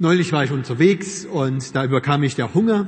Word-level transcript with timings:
Neulich 0.00 0.30
war 0.30 0.44
ich 0.44 0.52
unterwegs 0.52 1.24
und 1.24 1.74
da 1.74 1.84
überkam 1.84 2.20
mich 2.20 2.36
der 2.36 2.54
Hunger. 2.54 2.86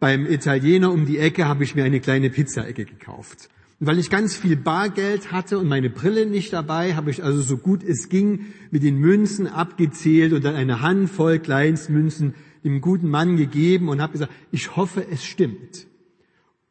Beim 0.00 0.26
Italiener 0.26 0.92
um 0.92 1.06
die 1.06 1.16
Ecke 1.16 1.48
habe 1.48 1.64
ich 1.64 1.74
mir 1.74 1.84
eine 1.84 1.98
kleine 1.98 2.28
Pizzaecke 2.28 2.84
gekauft. 2.84 3.48
Und 3.80 3.86
weil 3.86 3.98
ich 3.98 4.10
ganz 4.10 4.36
viel 4.36 4.56
Bargeld 4.56 5.32
hatte 5.32 5.58
und 5.58 5.66
meine 5.66 5.88
Brille 5.88 6.26
nicht 6.26 6.52
dabei, 6.52 6.94
habe 6.94 7.10
ich 7.10 7.24
also 7.24 7.40
so 7.40 7.56
gut 7.56 7.82
es 7.82 8.10
ging 8.10 8.52
mit 8.70 8.82
den 8.82 8.98
Münzen 8.98 9.46
abgezählt 9.46 10.34
und 10.34 10.44
dann 10.44 10.54
eine 10.54 10.82
Handvoll 10.82 11.38
Kleinstmünzen 11.38 12.34
dem 12.64 12.82
guten 12.82 13.08
Mann 13.08 13.38
gegeben 13.38 13.88
und 13.88 14.02
habe 14.02 14.12
gesagt, 14.12 14.32
ich 14.50 14.76
hoffe, 14.76 15.06
es 15.10 15.24
stimmt. 15.24 15.86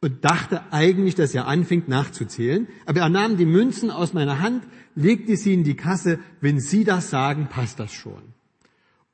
Und 0.00 0.24
dachte 0.24 0.62
eigentlich, 0.70 1.16
dass 1.16 1.34
er 1.34 1.48
anfängt 1.48 1.88
nachzuzählen. 1.88 2.68
Aber 2.86 3.00
er 3.00 3.08
nahm 3.08 3.36
die 3.36 3.46
Münzen 3.46 3.90
aus 3.90 4.12
meiner 4.12 4.38
Hand, 4.38 4.62
legte 4.94 5.36
sie 5.36 5.54
in 5.54 5.64
die 5.64 5.74
Kasse. 5.74 6.20
Wenn 6.40 6.60
Sie 6.60 6.84
das 6.84 7.10
sagen, 7.10 7.48
passt 7.50 7.80
das 7.80 7.92
schon. 7.92 8.22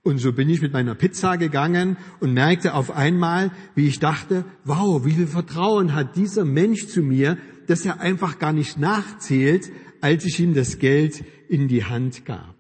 Und 0.02 0.18
so 0.18 0.32
bin 0.32 0.48
ich 0.48 0.62
mit 0.62 0.72
meiner 0.72 0.94
Pizza 0.94 1.36
gegangen 1.36 1.96
und 2.20 2.32
merkte 2.32 2.74
auf 2.74 2.90
einmal, 2.90 3.50
wie 3.74 3.88
ich 3.88 3.98
dachte, 3.98 4.44
wow, 4.64 5.04
wie 5.04 5.12
viel 5.12 5.26
Vertrauen 5.26 5.94
hat 5.94 6.16
dieser 6.16 6.44
Mensch 6.44 6.86
zu 6.86 7.02
mir, 7.02 7.36
dass 7.66 7.84
er 7.84 8.00
einfach 8.00 8.38
gar 8.38 8.52
nicht 8.52 8.78
nachzählt, 8.78 9.70
als 10.00 10.24
ich 10.24 10.40
ihm 10.40 10.54
das 10.54 10.78
Geld 10.78 11.24
in 11.48 11.68
die 11.68 11.84
Hand 11.84 12.24
gab. 12.24 12.56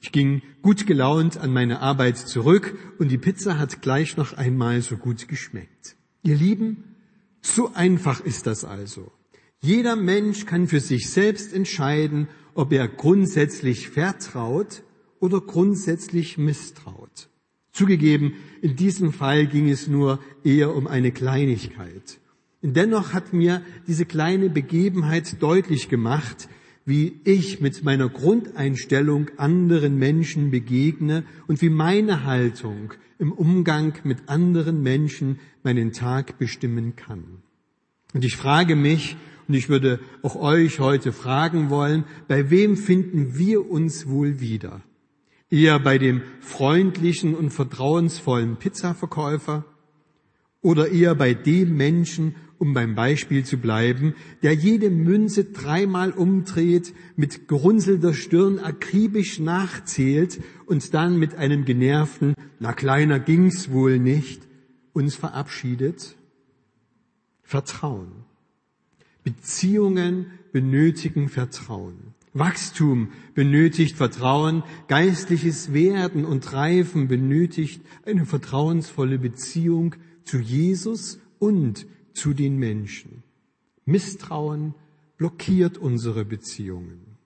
Ich 0.00 0.12
ging 0.12 0.42
gut 0.62 0.86
gelaunt 0.86 1.36
an 1.36 1.52
meine 1.52 1.80
Arbeit 1.80 2.16
zurück 2.16 2.76
und 2.98 3.10
die 3.10 3.18
Pizza 3.18 3.58
hat 3.58 3.82
gleich 3.82 4.16
noch 4.16 4.32
einmal 4.32 4.80
so 4.80 4.96
gut 4.96 5.28
geschmeckt. 5.28 5.96
Ihr 6.22 6.36
Lieben, 6.36 6.96
so 7.42 7.72
einfach 7.74 8.20
ist 8.20 8.46
das 8.46 8.64
also. 8.64 9.12
Jeder 9.60 9.96
Mensch 9.96 10.46
kann 10.46 10.68
für 10.68 10.80
sich 10.80 11.10
selbst 11.10 11.52
entscheiden, 11.52 12.28
ob 12.54 12.72
er 12.72 12.88
grundsätzlich 12.88 13.90
vertraut 13.90 14.82
oder 15.20 15.40
grundsätzlich 15.40 16.38
misstraut. 16.38 17.28
Zugegeben, 17.72 18.34
in 18.62 18.74
diesem 18.74 19.12
Fall 19.12 19.46
ging 19.46 19.68
es 19.68 19.86
nur 19.86 20.18
eher 20.42 20.74
um 20.74 20.86
eine 20.86 21.12
Kleinigkeit. 21.12 22.18
Dennoch 22.62 23.12
hat 23.12 23.32
mir 23.32 23.62
diese 23.86 24.04
kleine 24.04 24.50
Begebenheit 24.50 25.40
deutlich 25.40 25.88
gemacht, 25.88 26.48
wie 26.84 27.20
ich 27.24 27.60
mit 27.60 27.84
meiner 27.84 28.08
Grundeinstellung 28.08 29.30
anderen 29.36 29.96
Menschen 29.96 30.50
begegne 30.50 31.24
und 31.46 31.62
wie 31.62 31.70
meine 31.70 32.24
Haltung 32.24 32.94
im 33.18 33.32
Umgang 33.32 33.94
mit 34.02 34.28
anderen 34.28 34.82
Menschen 34.82 35.38
meinen 35.62 35.92
Tag 35.92 36.38
bestimmen 36.38 36.96
kann. 36.96 37.42
Und 38.12 38.24
ich 38.24 38.36
frage 38.36 38.76
mich, 38.76 39.16
und 39.46 39.54
ich 39.54 39.68
würde 39.68 40.00
auch 40.22 40.36
euch 40.36 40.80
heute 40.80 41.12
fragen 41.12 41.70
wollen, 41.70 42.04
bei 42.28 42.50
wem 42.50 42.76
finden 42.76 43.36
wir 43.36 43.70
uns 43.70 44.08
wohl 44.08 44.40
wieder? 44.40 44.80
Eher 45.50 45.80
bei 45.80 45.98
dem 45.98 46.22
freundlichen 46.40 47.34
und 47.34 47.50
vertrauensvollen 47.50 48.56
Pizzaverkäufer 48.56 49.64
oder 50.62 50.90
eher 50.90 51.14
bei 51.14 51.34
dem 51.34 51.76
Menschen, 51.76 52.36
um 52.58 52.74
beim 52.74 52.94
Beispiel 52.94 53.44
zu 53.44 53.56
bleiben, 53.56 54.14
der 54.42 54.52
jede 54.52 54.90
Münze 54.90 55.44
dreimal 55.44 56.12
umdreht, 56.12 56.94
mit 57.16 57.48
gerunzelter 57.48 58.14
Stirn 58.14 58.58
akribisch 58.58 59.40
nachzählt 59.40 60.40
und 60.66 60.92
dann 60.94 61.18
mit 61.18 61.34
einem 61.34 61.64
genervten, 61.64 62.34
na 62.58 62.72
kleiner 62.72 63.18
ging's 63.18 63.70
wohl 63.70 63.98
nicht, 63.98 64.42
uns 64.92 65.16
verabschiedet? 65.16 66.16
Vertrauen. 67.42 68.12
Beziehungen 69.24 70.26
benötigen 70.52 71.28
Vertrauen. 71.28 72.14
Wachstum 72.32 73.08
benötigt 73.34 73.96
Vertrauen, 73.96 74.62
geistliches 74.86 75.72
Werden 75.72 76.24
und 76.24 76.52
Reifen 76.52 77.08
benötigt 77.08 77.82
eine 78.04 78.24
vertrauensvolle 78.24 79.18
Beziehung 79.18 79.96
zu 80.24 80.38
Jesus 80.38 81.18
und 81.38 81.86
zu 82.12 82.32
den 82.32 82.56
Menschen. 82.56 83.24
Misstrauen 83.84 84.74
blockiert 85.16 85.76
unsere 85.76 86.24
Beziehungen. 86.24 87.18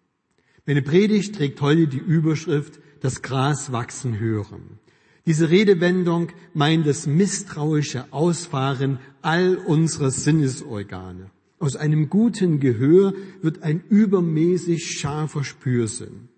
Meine 0.66 0.82
Predigt 0.82 1.34
trägt 1.34 1.60
heute 1.60 1.86
die 1.86 1.98
Überschrift 1.98 2.80
Das 3.00 3.20
Gras 3.20 3.72
wachsen 3.72 4.18
hören. 4.18 4.78
Diese 5.26 5.50
Redewendung 5.50 6.28
meint 6.54 6.86
das 6.86 7.06
misstrauische 7.06 8.10
Ausfahren 8.12 8.98
all 9.20 9.56
unserer 9.56 10.10
Sinnesorgane. 10.10 11.30
Aus 11.64 11.76
einem 11.76 12.10
guten 12.10 12.60
Gehör 12.60 13.14
wird 13.40 13.62
ein 13.62 13.82
übermäßig 13.88 14.98
scharfer 14.98 15.44
Spürsinn. 15.44 16.28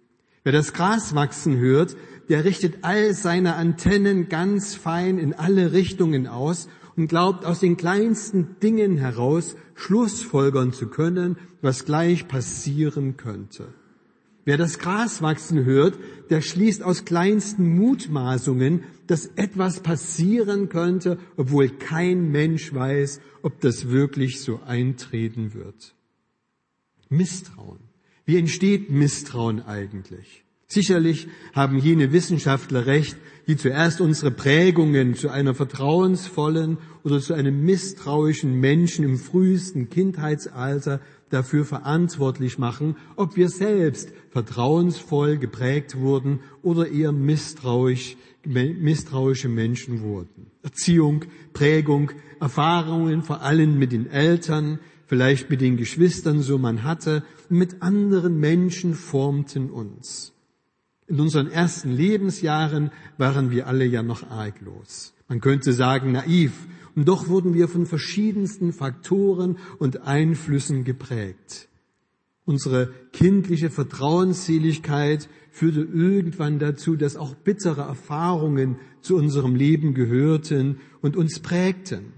Wer 0.45 0.53
das 0.53 0.73
Gras 0.73 1.17
wachsen 1.17 1.59
hört, 1.59 1.97
der 2.29 2.45
richtet 2.45 2.79
all 2.83 3.13
seine 3.13 3.57
Antennen 3.57 4.29
ganz 4.29 4.77
fein 4.77 5.19
in 5.19 5.35
alle 5.35 5.73
Richtungen 5.73 6.29
aus 6.29 6.69
und 6.95 7.09
glaubt 7.09 7.45
aus 7.45 7.59
den 7.59 7.77
kleinsten 7.77 8.55
Dingen 8.63 8.99
heraus 8.99 9.57
Schlussfolgern 9.75 10.73
zu 10.73 10.87
können, 10.87 11.39
was 11.61 11.85
gleich 11.85 12.29
passieren 12.29 13.17
könnte. 13.17 13.75
Wer 14.47 14.57
das 14.57 14.79
Gras 14.79 15.23
wachsen 15.23 15.65
hört, 15.65 15.99
der 16.31 16.41
schließt 16.41 16.85
aus 16.85 17.05
kleinsten 17.05 17.77
Mutmaßungen, 17.77 18.85
dass 19.09 19.27
etwas 19.35 19.81
passieren 19.81 20.69
könnte, 20.69 21.19
obwohl 21.37 21.69
kein 21.69 22.31
Mensch 22.31 22.73
weiß, 22.73 23.21
ob 23.43 23.61
das 23.61 23.89
wirklich 23.89 24.41
so 24.41 24.61
eintreten 24.65 25.53
wird. 25.53 25.97
Misstrauen. 27.09 27.81
Wie 28.25 28.37
entsteht 28.39 28.89
Misstrauen 28.89 29.63
eigentlich? 29.63 30.45
Sicherlich 30.69 31.27
haben 31.53 31.79
jene 31.79 32.13
Wissenschaftler 32.13 32.87
recht, 32.87 33.17
die 33.49 33.57
zuerst 33.57 34.01
unsere 34.01 34.31
Prägungen 34.31 35.15
zu 35.15 35.29
einer 35.29 35.55
vertrauensvollen 35.55 36.79
oder 37.03 37.21
zu 37.21 37.35
einem 37.35 37.65
misstrauischen 37.65 38.61
Menschen 38.61 39.05
im 39.05 39.19
frühesten 39.19 39.91
Kindheitsalter 39.91 41.01
dafür 41.31 41.65
verantwortlich 41.65 42.59
machen, 42.59 42.97
ob 43.17 43.37
wir 43.37 43.49
selbst 43.49 44.13
vertrauensvoll 44.31 45.39
geprägt 45.39 45.97
wurden 45.99 46.41
oder 46.63 46.89
eher 46.89 47.13
misstrauisch, 47.13 48.17
misstrauische 48.45 49.49
Menschen 49.49 50.03
wurden. 50.03 50.51
Erziehung, 50.63 51.25
Prägung, 51.53 52.13
Erfahrungen 52.41 53.23
vor 53.23 53.43
allem 53.43 53.79
mit 53.79 53.93
den 53.93 54.09
Eltern, 54.09 54.79
vielleicht 55.07 55.51
mit 55.51 55.61
den 55.61 55.77
Geschwistern, 55.77 56.43
so 56.43 56.59
man 56.59 56.83
hatte, 56.83 57.25
mit 57.49 57.83
anderen 57.83 58.39
Menschen 58.39 58.95
formten 58.95 59.71
uns. 59.71 60.33
In 61.09 61.21
unseren 61.21 61.49
ersten 61.49 61.93
Lebensjahren 61.93 62.91
waren 63.17 63.51
wir 63.53 63.69
alle 63.69 63.85
ja 63.85 64.03
noch 64.03 64.29
arglos. 64.29 65.15
Man 65.29 65.41
könnte 65.41 65.73
sagen 65.73 66.13
naiv 66.13 66.67
und 66.97 67.07
doch 67.07 67.29
wurden 67.29 67.55
wir 67.55 67.69
von 67.69 67.87
verschiedensten 67.87 68.73
Faktoren 68.73 69.59
und 69.79 70.03
Einflüssen 70.03 70.83
geprägt. 70.83 71.69
Unsere 72.47 72.93
kindliche 73.13 73.71
Vertrauensseligkeit 73.71 75.29
führte 75.51 75.83
irgendwann 75.83 76.59
dazu, 76.59 76.97
dass 76.97 77.17
auch 77.17 77.35
bittere 77.35 77.83
Erfahrungen 77.83 78.77
zu 79.03 79.17
unserem 79.17 79.55
Leben 79.55 79.95
gehörten 79.95 80.81
und 81.03 81.17
uns 81.17 81.41
prägten. 81.41 82.13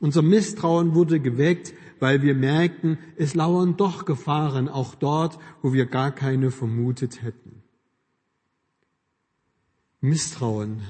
Unser 0.00 0.22
Misstrauen 0.22 0.94
wurde 0.94 1.18
geweckt, 1.18 1.74
weil 1.98 2.22
wir 2.22 2.34
merkten, 2.34 2.98
es 3.16 3.34
lauern 3.34 3.76
doch 3.76 4.04
Gefahren 4.04 4.68
auch 4.68 4.94
dort, 4.94 5.38
wo 5.62 5.72
wir 5.72 5.86
gar 5.86 6.12
keine 6.12 6.50
vermutet 6.50 7.22
hätten. 7.22 7.62
Misstrauen. 10.00 10.82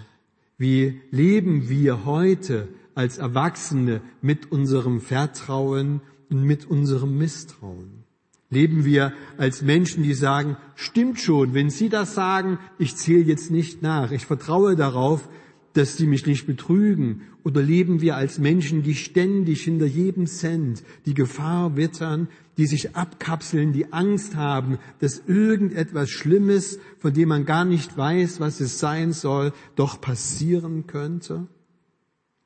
Wie 0.59 1.01
leben 1.11 1.69
wir 1.69 2.05
heute 2.05 2.69
als 2.95 3.19
Erwachsene 3.19 4.01
mit 4.23 4.51
unserem 4.53 5.01
Vertrauen 5.01 6.01
und 6.31 6.43
mit 6.43 6.67
unserem 6.67 7.17
Misstrauen? 7.19 8.05
Leben 8.51 8.85
wir 8.85 9.13
als 9.37 9.63
Menschen, 9.63 10.03
die 10.03 10.15
sagen, 10.15 10.57
stimmt 10.77 11.21
schon, 11.21 11.55
wenn 11.55 11.71
Sie 11.71 11.89
das 11.89 12.15
sagen, 12.15 12.59
ich 12.79 12.97
zähle 12.97 13.25
jetzt 13.25 13.51
nicht 13.51 13.83
nach, 13.83 14.13
ich 14.13 14.27
vertraue 14.27 14.77
darauf, 14.77 15.29
dass 15.73 15.97
Sie 15.97 16.07
mich 16.07 16.25
nicht 16.27 16.47
betrügen? 16.47 17.23
Oder 17.43 17.61
leben 17.61 18.01
wir 18.01 18.17
als 18.17 18.39
Menschen, 18.39 18.83
die 18.83 18.95
ständig 18.95 19.65
hinter 19.65 19.87
jedem 19.87 20.27
Cent 20.27 20.83
die 21.05 21.15
Gefahr 21.15 21.77
wittern, 21.77 22.29
die 22.57 22.67
sich 22.67 22.97
abkapseln, 22.97 23.73
die 23.73 23.93
Angst 23.93 24.37
haben, 24.37 24.79
dass 25.01 25.23
irgendetwas 25.27 26.09
Schlimmes, 26.09 26.79
von 26.99 27.13
dem 27.13 27.29
man 27.29 27.45
gar 27.45 27.65
nicht 27.65 27.99
weiß, 27.99 28.41
was 28.41 28.61
es 28.61 28.79
sein 28.79 29.13
soll, 29.13 29.53
doch 29.75 30.01
passieren 30.01 30.87
könnte? 30.87 31.49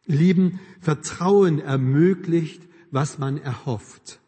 Lieben, 0.08 0.58
Vertrauen 0.81 1.60
ermöglicht, 1.60 2.62
was 2.90 3.19
man 3.19 3.38
erhofft. 3.38 4.20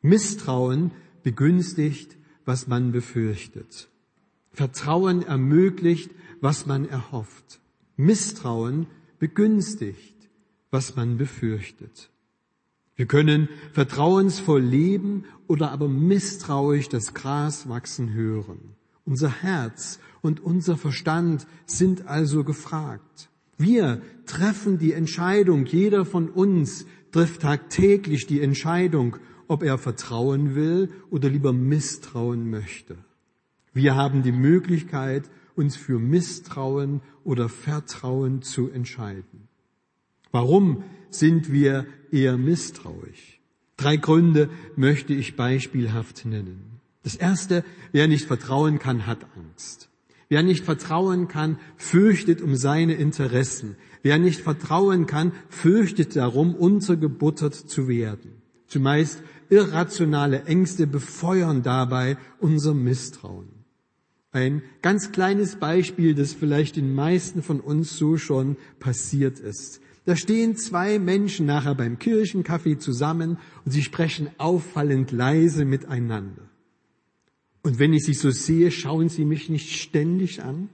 Misstrauen 0.00 0.92
begünstigt, 1.22 2.16
was 2.44 2.66
man 2.66 2.90
befürchtet. 2.90 3.88
Vertrauen 4.52 5.22
ermöglicht, 5.22 6.10
was 6.40 6.64
man 6.64 6.88
erhofft. 6.88 7.60
Misstrauen 7.96 8.86
begünstigt, 9.18 10.14
was 10.70 10.96
man 10.96 11.18
befürchtet. 11.18 12.10
Wir 12.94 13.06
können 13.06 13.50
vertrauensvoll 13.72 14.62
leben 14.62 15.24
oder 15.48 15.70
aber 15.70 15.88
misstrauisch 15.88 16.88
das 16.88 17.12
Gras 17.12 17.68
wachsen 17.68 18.14
hören. 18.14 18.74
Unser 19.04 19.42
Herz 19.42 20.00
und 20.22 20.40
unser 20.40 20.78
Verstand 20.78 21.46
sind 21.66 22.06
also 22.06 22.42
gefragt. 22.42 23.28
Wir 23.58 24.02
treffen 24.26 24.78
die 24.78 24.92
Entscheidung, 24.92 25.66
jeder 25.66 26.04
von 26.04 26.28
uns 26.28 26.86
trifft 27.10 27.42
tagtäglich 27.42 28.26
die 28.26 28.40
Entscheidung, 28.40 29.16
ob 29.48 29.62
er 29.62 29.78
vertrauen 29.78 30.54
will 30.54 30.90
oder 31.10 31.30
lieber 31.30 31.52
misstrauen 31.52 32.50
möchte. 32.50 32.98
Wir 33.72 33.94
haben 33.94 34.22
die 34.22 34.32
Möglichkeit, 34.32 35.30
uns 35.54 35.76
für 35.76 35.98
Misstrauen 35.98 37.00
oder 37.24 37.48
Vertrauen 37.48 38.42
zu 38.42 38.68
entscheiden. 38.70 39.48
Warum 40.32 40.84
sind 41.10 41.50
wir 41.50 41.86
eher 42.10 42.36
misstrauisch? 42.36 43.40
Drei 43.76 43.96
Gründe 43.96 44.50
möchte 44.74 45.14
ich 45.14 45.36
beispielhaft 45.36 46.24
nennen. 46.24 46.80
Das 47.02 47.16
erste, 47.16 47.64
wer 47.92 48.08
nicht 48.08 48.26
vertrauen 48.26 48.78
kann, 48.78 49.06
hat 49.06 49.26
Angst. 49.36 49.88
Wer 50.28 50.42
nicht 50.42 50.64
vertrauen 50.64 51.28
kann, 51.28 51.58
fürchtet 51.76 52.42
um 52.42 52.56
seine 52.56 52.94
Interessen. 52.94 53.76
Wer 54.02 54.18
nicht 54.18 54.40
vertrauen 54.40 55.06
kann, 55.06 55.32
fürchtet 55.48 56.16
darum, 56.16 56.54
untergebuttert 56.54 57.54
zu 57.54 57.88
werden. 57.88 58.42
Zumeist 58.66 59.22
irrationale 59.48 60.44
Ängste 60.44 60.86
befeuern 60.86 61.62
dabei 61.62 62.16
unser 62.40 62.74
Misstrauen. 62.74 63.48
Ein 64.32 64.62
ganz 64.82 65.12
kleines 65.12 65.56
Beispiel, 65.56 66.14
das 66.14 66.32
vielleicht 66.32 66.76
den 66.76 66.94
meisten 66.94 67.42
von 67.42 67.60
uns 67.60 67.96
so 67.96 68.16
schon 68.18 68.56
passiert 68.80 69.38
ist. 69.38 69.80
Da 70.04 70.14
stehen 70.14 70.56
zwei 70.56 70.98
Menschen 70.98 71.46
nachher 71.46 71.74
beim 71.74 71.98
Kirchenkaffee 71.98 72.78
zusammen 72.78 73.38
und 73.64 73.72
sie 73.72 73.82
sprechen 73.82 74.28
auffallend 74.38 75.10
leise 75.10 75.64
miteinander. 75.64 76.42
Und 77.66 77.80
wenn 77.80 77.92
ich 77.92 78.04
sie 78.04 78.14
so 78.14 78.30
sehe, 78.30 78.70
schauen 78.70 79.08
sie 79.08 79.24
mich 79.24 79.50
nicht 79.50 79.80
ständig 79.80 80.40
an. 80.40 80.68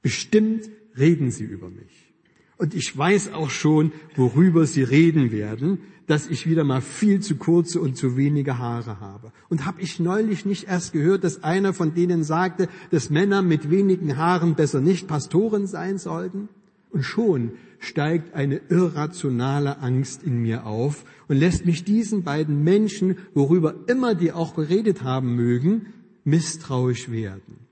Bestimmt 0.00 0.70
reden 0.96 1.30
sie 1.30 1.44
über 1.44 1.68
mich. 1.68 2.14
Und 2.56 2.72
ich 2.72 2.96
weiß 2.96 3.34
auch 3.34 3.50
schon, 3.50 3.92
worüber 4.16 4.64
sie 4.64 4.84
reden 4.84 5.32
werden, 5.32 5.80
dass 6.06 6.28
ich 6.28 6.48
wieder 6.48 6.64
mal 6.64 6.80
viel 6.80 7.20
zu 7.20 7.36
kurze 7.36 7.78
und 7.78 7.98
zu 7.98 8.16
wenige 8.16 8.56
Haare 8.56 9.00
habe. 9.00 9.32
Und 9.50 9.66
habe 9.66 9.82
ich 9.82 10.00
neulich 10.00 10.46
nicht 10.46 10.64
erst 10.64 10.94
gehört, 10.94 11.24
dass 11.24 11.44
einer 11.44 11.74
von 11.74 11.92
denen 11.92 12.24
sagte, 12.24 12.70
dass 12.90 13.10
Männer 13.10 13.42
mit 13.42 13.70
wenigen 13.70 14.16
Haaren 14.16 14.54
besser 14.54 14.80
nicht 14.80 15.06
Pastoren 15.08 15.66
sein 15.66 15.98
sollten? 15.98 16.48
Und 16.88 17.02
schon 17.02 17.52
steigt 17.82 18.34
eine 18.34 18.60
irrationale 18.68 19.78
Angst 19.80 20.22
in 20.22 20.38
mir 20.38 20.66
auf 20.66 21.04
und 21.28 21.36
lässt 21.36 21.66
mich 21.66 21.84
diesen 21.84 22.22
beiden 22.22 22.62
Menschen, 22.62 23.18
worüber 23.34 23.74
immer 23.88 24.14
die 24.14 24.32
auch 24.32 24.54
geredet 24.54 25.02
haben 25.02 25.34
mögen, 25.34 25.86
misstrauisch 26.24 27.10
werden. 27.10 27.66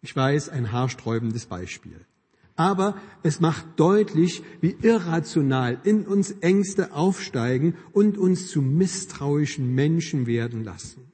Ich 0.00 0.14
weiß, 0.14 0.48
ein 0.48 0.72
haarsträubendes 0.72 1.46
Beispiel. 1.46 2.00
Aber 2.56 2.96
es 3.22 3.40
macht 3.40 3.64
deutlich, 3.76 4.42
wie 4.60 4.76
irrational 4.82 5.80
in 5.84 6.06
uns 6.06 6.32
Ängste 6.40 6.92
aufsteigen 6.92 7.74
und 7.92 8.18
uns 8.18 8.48
zu 8.48 8.60
misstrauischen 8.60 9.74
Menschen 9.74 10.26
werden 10.26 10.64
lassen. 10.64 11.11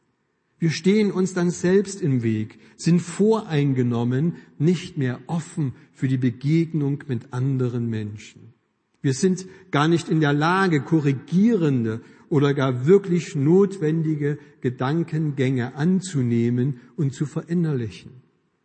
Wir 0.59 0.71
stehen 0.71 1.13
uns 1.13 1.35
dann 1.35 1.51
selbst 1.51 2.03
im 2.03 2.23
Weg, 2.23 2.59
sind 2.77 3.01
voreingenommen, 3.01 4.37
nicht 4.59 4.99
mehr 4.99 5.21
offen 5.27 5.73
für 5.93 6.09
die 6.09 6.17
Begegnung 6.17 7.05
mit 7.07 7.33
anderen 7.33 7.89
Menschen. 7.89 8.55
Wir 9.01 9.15
sind 9.15 9.47
gar 9.71 9.87
nicht 9.87 10.09
in 10.09 10.21
der 10.21 10.33
Lage, 10.33 10.81
korrigierende 10.81 12.01
oder 12.29 12.55
gar 12.55 12.87
wirklich 12.87 13.37
notwendige 13.37 14.39
Gedankengänge 14.61 15.77
anzunehmen 15.77 16.81
und 16.97 17.15
zu 17.15 17.25
verinnerlichen. 17.25 18.11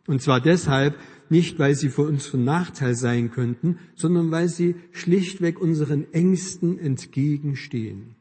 Und 0.06 0.20
zwar 0.20 0.40
deshalb 0.40 0.98
nicht, 1.30 1.58
weil 1.58 1.74
sie 1.74 1.88
für 1.88 2.02
uns 2.02 2.26
von 2.26 2.44
Nachteil 2.44 2.94
sein 2.94 3.30
könnten, 3.30 3.78
sondern 3.94 4.30
weil 4.30 4.48
sie 4.48 4.74
schlichtweg 4.92 5.60
unseren 5.60 6.12
Ängsten 6.12 6.78
entgegenstehen. 6.78 8.13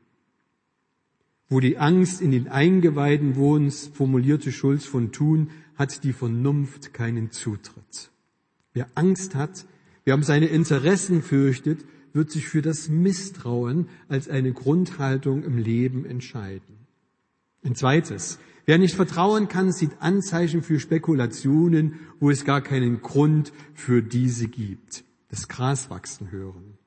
Wo 1.49 1.59
die 1.59 1.77
Angst 1.77 2.21
in 2.21 2.31
den 2.31 2.47
Eingeweiden 2.47 3.35
wohnt, 3.35 3.73
formulierte 3.93 4.51
Schulz 4.51 4.85
von 4.85 5.11
Thun, 5.11 5.49
hat 5.75 6.03
die 6.03 6.13
Vernunft 6.13 6.93
keinen 6.93 7.31
Zutritt. 7.31 8.11
Wer 8.73 8.87
Angst 8.95 9.35
hat, 9.35 9.65
wer 10.05 10.15
um 10.15 10.23
seine 10.23 10.47
Interessen 10.47 11.21
fürchtet, 11.21 11.85
wird 12.13 12.31
sich 12.31 12.47
für 12.47 12.61
das 12.61 12.89
Misstrauen 12.89 13.89
als 14.07 14.29
eine 14.29 14.53
Grundhaltung 14.53 15.43
im 15.43 15.57
Leben 15.57 16.05
entscheiden. 16.05 16.87
Ein 17.63 17.75
zweites. 17.75 18.39
Wer 18.65 18.77
nicht 18.77 18.95
vertrauen 18.95 19.47
kann, 19.47 19.71
sieht 19.71 20.01
Anzeichen 20.01 20.63
für 20.63 20.79
Spekulationen, 20.79 21.99
wo 22.19 22.29
es 22.29 22.45
gar 22.45 22.61
keinen 22.61 23.01
Grund 23.01 23.51
für 23.73 24.01
diese 24.01 24.47
gibt. 24.47 25.03
Das 25.29 25.47
Gras 25.47 25.89
wachsen 25.89 26.31
hören. 26.31 26.77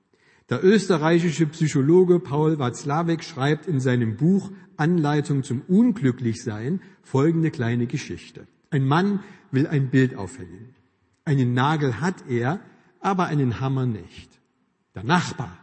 Der 0.48 0.62
österreichische 0.62 1.46
Psychologe 1.46 2.20
Paul 2.20 2.60
Watzlawick 2.60 3.24
schreibt 3.24 3.66
in 3.66 3.80
seinem 3.80 4.16
Buch 4.16 4.52
Anleitung 4.76 5.42
zum 5.42 5.62
Unglücklichsein 5.66 6.80
folgende 7.02 7.50
kleine 7.50 7.86
Geschichte. 7.86 8.46
Ein 8.70 8.86
Mann 8.86 9.20
will 9.50 9.66
ein 9.66 9.90
Bild 9.90 10.14
aufhängen. 10.14 10.74
Einen 11.24 11.52
Nagel 11.52 12.00
hat 12.00 12.28
er, 12.28 12.60
aber 13.00 13.26
einen 13.26 13.60
Hammer 13.60 13.86
nicht. 13.86 14.38
Der 14.94 15.02
Nachbar, 15.02 15.58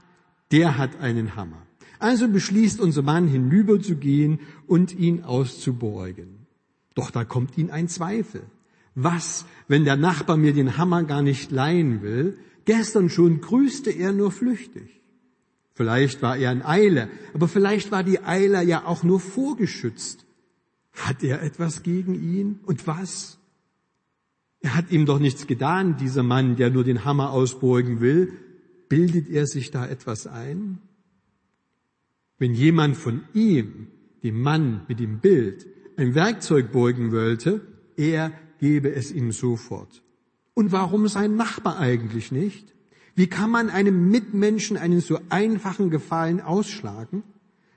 der 0.51 0.77
hat 0.77 0.99
einen 0.99 1.37
Hammer. 1.37 1.61
Also 1.99 2.27
beschließt 2.27 2.81
unser 2.81 3.03
Mann 3.03 3.29
hinüberzugehen 3.29 4.41
und 4.67 4.93
ihn 4.93 5.23
auszuborgen. 5.23 6.45
Doch 6.93 7.09
da 7.09 7.23
kommt 7.23 7.57
ihn 7.57 7.71
ein 7.71 7.87
Zweifel. 7.87 8.43
Was, 8.95 9.45
wenn 9.69 9.85
der 9.85 9.95
Nachbar 9.95 10.35
mir 10.35 10.53
den 10.53 10.77
Hammer 10.77 11.03
gar 11.03 11.21
nicht 11.21 11.51
leihen 11.51 12.01
will? 12.01 12.37
Gestern 12.65 13.09
schon 13.09 13.41
grüßte 13.41 13.91
er 13.91 14.13
nur 14.13 14.31
flüchtig. 14.31 15.01
Vielleicht 15.73 16.21
war 16.21 16.37
er 16.37 16.51
in 16.51 16.61
Eile, 16.61 17.09
aber 17.33 17.47
vielleicht 17.47 17.91
war 17.91 18.03
die 18.03 18.21
Eile 18.21 18.63
ja 18.63 18.85
auch 18.85 19.03
nur 19.03 19.19
vorgeschützt. 19.19 20.25
Hat 20.93 21.23
er 21.23 21.41
etwas 21.41 21.81
gegen 21.81 22.13
ihn? 22.13 22.59
Und 22.63 22.85
was? 22.85 23.39
Er 24.61 24.75
hat 24.75 24.91
ihm 24.91 25.05
doch 25.05 25.19
nichts 25.19 25.47
getan, 25.47 25.97
dieser 25.97 26.23
Mann, 26.23 26.55
der 26.55 26.69
nur 26.69 26.83
den 26.83 27.03
Hammer 27.03 27.31
ausborgen 27.31 27.99
will. 27.99 28.33
Bildet 28.87 29.29
er 29.29 29.47
sich 29.47 29.71
da 29.71 29.87
etwas 29.87 30.27
ein? 30.27 30.77
Wenn 32.37 32.53
jemand 32.53 32.95
von 32.95 33.23
ihm, 33.33 33.87
dem 34.21 34.41
Mann 34.41 34.85
mit 34.87 34.99
dem 34.99 35.19
Bild, 35.19 35.65
ein 35.97 36.15
Werkzeug 36.15 36.71
beugen 36.71 37.11
wollte, 37.11 37.61
er 37.97 38.31
gebe 38.59 38.93
es 38.93 39.11
ihm 39.11 39.31
sofort. 39.31 40.03
Und 40.53 40.71
warum 40.71 41.07
sein 41.07 41.35
Nachbar 41.35 41.79
eigentlich 41.79 42.31
nicht? 42.31 42.73
Wie 43.15 43.27
kann 43.27 43.51
man 43.51 43.69
einem 43.69 44.09
Mitmenschen 44.09 44.77
einen 44.77 45.01
so 45.01 45.19
einfachen 45.29 45.89
Gefallen 45.89 46.41
ausschlagen? 46.41 47.23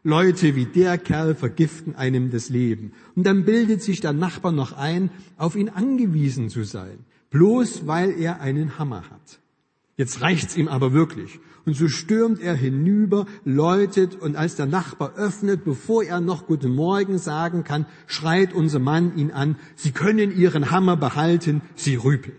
Leute 0.03 0.55
wie 0.55 0.67
der 0.67 0.99
Kerl 0.99 1.35
vergiften 1.35 1.97
einem 1.97 2.31
das 2.31 2.49
Leben. 2.49 2.93
Und 3.17 3.27
dann 3.27 3.45
bildet 3.45 3.83
sich 3.83 4.01
der 4.01 4.13
Nachbar 4.13 4.53
noch 4.53 4.73
ein, 4.73 5.11
auf 5.37 5.57
ihn 5.57 5.69
angewiesen 5.69 6.49
zu 6.49 6.65
sein, 6.65 6.99
bloß 7.31 7.87
weil 7.87 8.13
er 8.13 8.41
einen 8.41 8.79
Hammer 8.79 9.03
hat. 9.11 9.41
Jetzt 9.97 10.21
reicht's 10.21 10.57
ihm 10.57 10.69
aber 10.69 10.93
wirklich. 10.93 11.41
Und 11.65 11.75
so 11.75 11.89
stürmt 11.89 12.41
er 12.41 12.55
hinüber, 12.55 13.27
läutet 13.45 14.15
und 14.15 14.37
als 14.37 14.55
der 14.55 14.67
Nachbar 14.67 15.17
öffnet, 15.17 15.65
bevor 15.65 16.05
er 16.05 16.21
noch 16.21 16.47
Guten 16.47 16.73
Morgen 16.73 17.19
sagen 17.19 17.65
kann, 17.65 17.87
schreit 18.07 18.53
unser 18.53 18.79
Mann 18.79 19.17
ihn 19.17 19.33
an, 19.33 19.57
Sie 19.75 19.91
können 19.91 20.31
Ihren 20.31 20.71
Hammer 20.71 20.97
behalten, 20.97 21.63
Sie 21.75 21.97
Rüpel. 21.97 22.35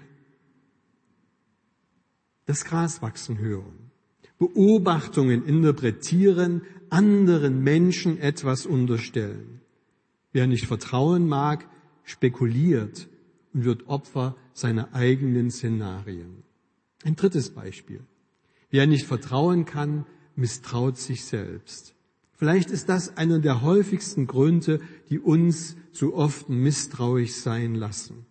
Das 2.48 2.64
Gras 2.66 3.02
wachsen 3.02 3.38
hören. 3.38 3.92
Beobachtungen 4.40 5.46
interpretieren, 5.46 6.62
anderen 6.90 7.62
Menschen 7.62 8.18
etwas 8.18 8.66
unterstellen. 8.66 9.62
Wer 10.32 10.48
nicht 10.48 10.66
vertrauen 10.66 11.28
mag, 11.28 11.68
spekuliert 12.04 13.10
und 13.54 13.66
wird 13.66 13.88
Opfer 13.88 14.38
seiner 14.54 14.94
eigenen 14.94 15.52
Szenarien. 15.52 16.44
Ein 17.04 17.18
drittes 17.18 17.50
Beispiel. 17.50 18.00
Wer 18.70 18.88
nicht 18.88 19.06
vertrauen 19.06 19.66
kann, 19.66 20.06
misstraut 20.36 20.98
sich 20.98 21.26
selbst. 21.26 21.96
Vielleicht 22.32 22.70
ist 22.70 22.88
das 22.88 23.18
einer 23.18 23.40
der 23.40 23.62
häufigsten 23.62 24.26
Gründe, 24.26 24.80
die 25.10 25.20
uns 25.20 25.76
so 25.92 26.14
oft 26.16 26.48
misstrauisch 26.48 27.34
sein 27.34 27.76
lassen. 27.76 28.26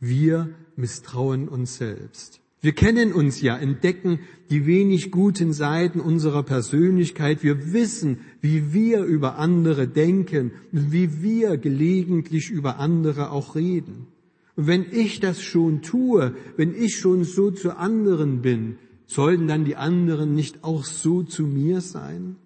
Wir 0.00 0.54
misstrauen 0.74 1.48
uns 1.48 1.76
selbst. 1.76 2.40
Wir 2.60 2.72
kennen 2.72 3.12
uns 3.12 3.40
ja, 3.40 3.56
entdecken 3.56 4.18
die 4.50 4.66
wenig 4.66 5.12
guten 5.12 5.52
Seiten 5.52 6.00
unserer 6.00 6.42
Persönlichkeit. 6.42 7.44
Wir 7.44 7.72
wissen, 7.72 8.18
wie 8.40 8.72
wir 8.72 9.04
über 9.04 9.36
andere 9.36 9.86
denken 9.86 10.50
und 10.72 10.90
wie 10.92 11.22
wir 11.22 11.56
gelegentlich 11.56 12.50
über 12.50 12.78
andere 12.78 13.30
auch 13.30 13.54
reden. 13.54 14.08
Und 14.56 14.66
wenn 14.66 14.86
ich 14.90 15.20
das 15.20 15.40
schon 15.40 15.82
tue, 15.82 16.34
wenn 16.56 16.74
ich 16.74 16.96
schon 16.96 17.22
so 17.22 17.52
zu 17.52 17.76
anderen 17.76 18.42
bin, 18.42 18.78
sollten 19.06 19.46
dann 19.46 19.64
die 19.64 19.76
anderen 19.76 20.34
nicht 20.34 20.64
auch 20.64 20.84
so 20.84 21.22
zu 21.22 21.44
mir 21.44 21.80
sein? 21.80 22.36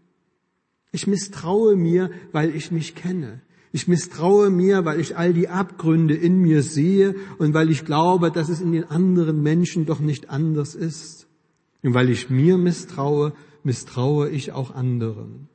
Ich 0.92 1.06
misstraue 1.06 1.74
mir, 1.74 2.10
weil 2.32 2.54
ich 2.54 2.70
mich 2.70 2.94
kenne. 2.94 3.40
Ich 3.72 3.88
misstraue 3.88 4.50
mir, 4.50 4.84
weil 4.84 5.00
ich 5.00 5.16
all 5.16 5.32
die 5.32 5.48
Abgründe 5.48 6.14
in 6.14 6.38
mir 6.38 6.62
sehe 6.62 7.14
und 7.38 7.54
weil 7.54 7.70
ich 7.70 7.86
glaube, 7.86 8.30
dass 8.30 8.50
es 8.50 8.60
in 8.60 8.72
den 8.72 8.84
anderen 8.84 9.42
Menschen 9.42 9.86
doch 9.86 9.98
nicht 9.98 10.28
anders 10.28 10.74
ist. 10.74 11.26
Und 11.82 11.94
weil 11.94 12.10
ich 12.10 12.28
mir 12.28 12.58
misstraue, 12.58 13.32
misstraue 13.64 14.28
ich 14.28 14.52
auch 14.52 14.74
anderen. 14.74 15.48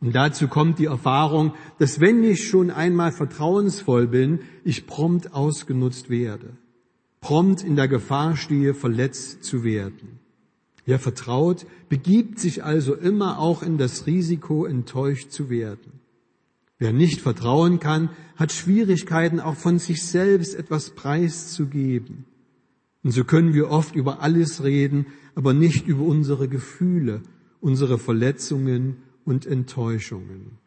Und 0.00 0.14
dazu 0.14 0.48
kommt 0.48 0.78
die 0.78 0.84
Erfahrung, 0.84 1.54
dass 1.78 1.98
wenn 1.98 2.22
ich 2.22 2.46
schon 2.46 2.70
einmal 2.70 3.12
vertrauensvoll 3.12 4.06
bin, 4.06 4.40
ich 4.62 4.86
prompt 4.86 5.32
ausgenutzt 5.32 6.10
werde, 6.10 6.50
prompt 7.22 7.62
in 7.62 7.76
der 7.76 7.88
Gefahr 7.88 8.36
stehe, 8.36 8.74
verletzt 8.74 9.42
zu 9.42 9.64
werden. 9.64 10.20
Wer 10.84 10.98
vertraut, 10.98 11.66
begibt 11.88 12.38
sich 12.38 12.62
also 12.62 12.94
immer 12.94 13.38
auch 13.38 13.62
in 13.62 13.78
das 13.78 14.06
Risiko, 14.06 14.66
enttäuscht 14.66 15.30
zu 15.30 15.48
werden. 15.48 15.95
Wer 16.78 16.92
nicht 16.92 17.20
vertrauen 17.20 17.80
kann, 17.80 18.10
hat 18.36 18.52
Schwierigkeiten, 18.52 19.40
auch 19.40 19.56
von 19.56 19.78
sich 19.78 20.04
selbst 20.04 20.54
etwas 20.54 20.90
preiszugeben. 20.90 22.26
Und 23.02 23.12
so 23.12 23.24
können 23.24 23.54
wir 23.54 23.70
oft 23.70 23.94
über 23.94 24.20
alles 24.20 24.62
reden, 24.62 25.06
aber 25.34 25.54
nicht 25.54 25.86
über 25.86 26.02
unsere 26.02 26.48
Gefühle, 26.48 27.22
unsere 27.60 27.98
Verletzungen 27.98 28.98
und 29.24 29.46
Enttäuschungen. 29.46 30.58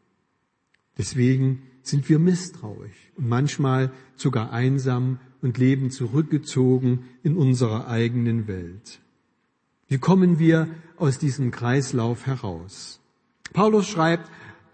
Deswegen 0.98 1.62
sind 1.82 2.10
wir 2.10 2.20
misstrauisch 2.20 3.12
und 3.16 3.28
manchmal 3.28 3.92
sogar 4.16 4.51
einsam 4.51 5.20
und 5.42 5.58
leben 5.58 5.92
zurückgezogen 5.92 7.06
in 7.24 7.38
unserer 7.38 7.88
eigenen 7.88 8.48
Welt. 8.48 9.00
Wie 9.88 9.98
kommen 9.98 10.39
wir 10.39 10.68
aus 10.98 11.18
diesem 11.18 11.51
Kreislauf 11.51 12.25
heraus? 12.25 13.00
Paulus 13.54 13.88
schreibt, 13.88 14.30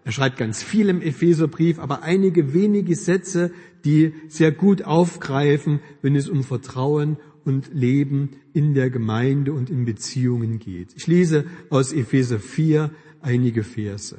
er 0.06 0.12
schreibt 0.12 0.36
ganz 0.36 0.62
viel 0.62 0.88
im 0.88 1.02
Epheserbrief, 1.02 1.80
aber 1.80 2.04
einige 2.04 2.54
wenige 2.54 2.94
Sätze, 2.94 3.50
die 3.84 4.14
sehr 4.28 4.52
gut 4.52 4.82
aufgreifen, 4.82 5.80
wenn 6.00 6.14
es 6.14 6.28
um 6.28 6.44
Vertrauen 6.44 7.16
und 7.44 7.74
Leben 7.74 8.36
in 8.52 8.72
der 8.72 8.88
Gemeinde 8.88 9.52
und 9.52 9.68
in 9.68 9.84
Beziehungen 9.84 10.60
geht. 10.60 10.94
Ich 10.94 11.08
lese 11.08 11.46
aus 11.70 11.92
Epheser 11.92 12.38
4 12.38 12.92
einige 13.20 13.64
Verse. 13.64 14.16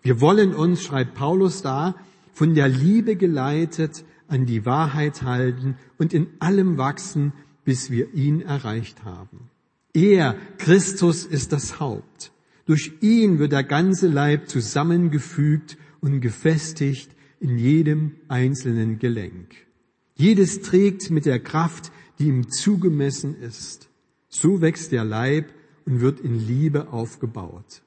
Wir 0.00 0.22
wollen 0.22 0.54
uns, 0.54 0.82
schreibt 0.82 1.12
Paulus 1.12 1.60
da, 1.60 1.96
von 2.32 2.54
der 2.54 2.68
Liebe 2.68 3.16
geleitet 3.16 4.06
an 4.26 4.46
die 4.46 4.64
Wahrheit 4.64 5.22
halten 5.22 5.76
und 5.98 6.14
in 6.14 6.28
allem 6.38 6.78
wachsen, 6.78 7.34
bis 7.66 7.90
wir 7.90 8.14
ihn 8.14 8.40
erreicht 8.40 9.04
haben. 9.04 9.50
Er, 9.92 10.34
Christus, 10.56 11.26
ist 11.26 11.52
das 11.52 11.78
Haupt. 11.78 12.32
Durch 12.66 12.92
ihn 13.00 13.38
wird 13.38 13.52
der 13.52 13.64
ganze 13.64 14.08
Leib 14.08 14.48
zusammengefügt 14.48 15.76
und 16.00 16.20
gefestigt 16.20 17.10
in 17.40 17.58
jedem 17.58 18.12
einzelnen 18.28 18.98
Gelenk. 18.98 19.54
Jedes 20.14 20.60
trägt 20.60 21.10
mit 21.10 21.24
der 21.24 21.40
Kraft, 21.40 21.90
die 22.18 22.28
ihm 22.28 22.50
zugemessen 22.50 23.34
ist. 23.40 23.88
So 24.28 24.60
wächst 24.60 24.92
der 24.92 25.04
Leib 25.04 25.46
und 25.86 26.00
wird 26.00 26.20
in 26.20 26.46
Liebe 26.46 26.92
aufgebaut. 26.92 27.82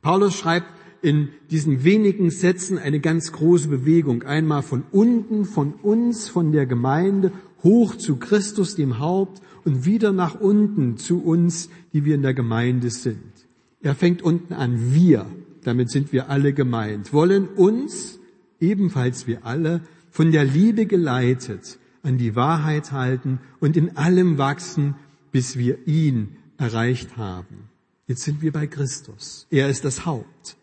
Paulus 0.00 0.36
schreibt 0.36 0.68
in 1.02 1.28
diesen 1.50 1.84
wenigen 1.84 2.30
Sätzen 2.30 2.78
eine 2.78 3.00
ganz 3.00 3.32
große 3.32 3.68
Bewegung. 3.68 4.22
Einmal 4.22 4.62
von 4.62 4.84
unten, 4.90 5.44
von 5.44 5.74
uns, 5.74 6.28
von 6.28 6.52
der 6.52 6.64
Gemeinde, 6.64 7.32
hoch 7.62 7.96
zu 7.96 8.16
Christus, 8.16 8.74
dem 8.76 8.98
Haupt, 8.98 9.42
und 9.64 9.84
wieder 9.84 10.12
nach 10.12 10.40
unten 10.40 10.96
zu 10.96 11.22
uns, 11.22 11.68
die 11.92 12.04
wir 12.04 12.14
in 12.14 12.22
der 12.22 12.34
Gemeinde 12.34 12.90
sind. 12.90 13.33
Er 13.84 13.94
fängt 13.94 14.22
unten 14.22 14.54
an, 14.54 14.94
wir, 14.94 15.26
damit 15.62 15.90
sind 15.90 16.10
wir 16.10 16.30
alle 16.30 16.54
gemeint, 16.54 17.12
wollen 17.12 17.46
uns, 17.46 18.18
ebenfalls 18.58 19.26
wir 19.26 19.44
alle, 19.44 19.82
von 20.10 20.32
der 20.32 20.46
Liebe 20.46 20.86
geleitet, 20.86 21.78
an 22.02 22.16
die 22.16 22.34
Wahrheit 22.34 22.92
halten 22.92 23.40
und 23.60 23.76
in 23.76 23.94
allem 23.98 24.38
wachsen, 24.38 24.94
bis 25.32 25.58
wir 25.58 25.86
ihn 25.86 26.36
erreicht 26.56 27.18
haben. 27.18 27.68
Jetzt 28.06 28.22
sind 28.22 28.40
wir 28.40 28.52
bei 28.52 28.66
Christus. 28.66 29.46
Er 29.50 29.68
ist 29.68 29.84
das 29.84 30.06
Haupt. 30.06 30.56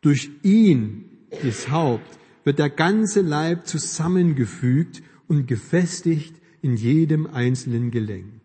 Durch 0.00 0.30
ihn, 0.42 1.04
das 1.44 1.70
Haupt, 1.70 2.18
wird 2.42 2.58
der 2.58 2.70
ganze 2.70 3.20
Leib 3.20 3.68
zusammengefügt 3.68 5.00
und 5.28 5.46
gefestigt 5.46 6.34
in 6.60 6.74
jedem 6.74 7.28
einzelnen 7.28 7.92
Gelenk. 7.92 8.40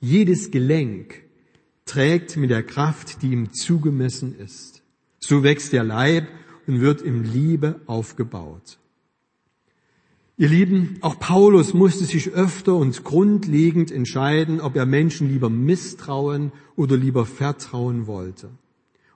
Jedes 0.00 0.50
Gelenk 0.50 1.22
trägt 1.84 2.36
mit 2.36 2.50
der 2.50 2.62
Kraft, 2.62 3.22
die 3.22 3.32
ihm 3.32 3.52
zugemessen 3.52 4.38
ist. 4.38 4.82
So 5.18 5.42
wächst 5.42 5.72
der 5.72 5.84
Leib 5.84 6.26
und 6.66 6.80
wird 6.80 7.02
im 7.02 7.22
Liebe 7.22 7.80
aufgebaut. 7.86 8.78
Ihr 10.38 10.48
Lieben, 10.48 10.96
auch 11.02 11.18
Paulus 11.18 11.74
musste 11.74 12.04
sich 12.04 12.30
öfter 12.30 12.74
und 12.74 13.04
grundlegend 13.04 13.92
entscheiden, 13.92 14.60
ob 14.60 14.74
er 14.76 14.86
Menschen 14.86 15.28
lieber 15.28 15.50
misstrauen 15.50 16.52
oder 16.74 16.96
lieber 16.96 17.26
vertrauen 17.26 18.06
wollte. 18.06 18.50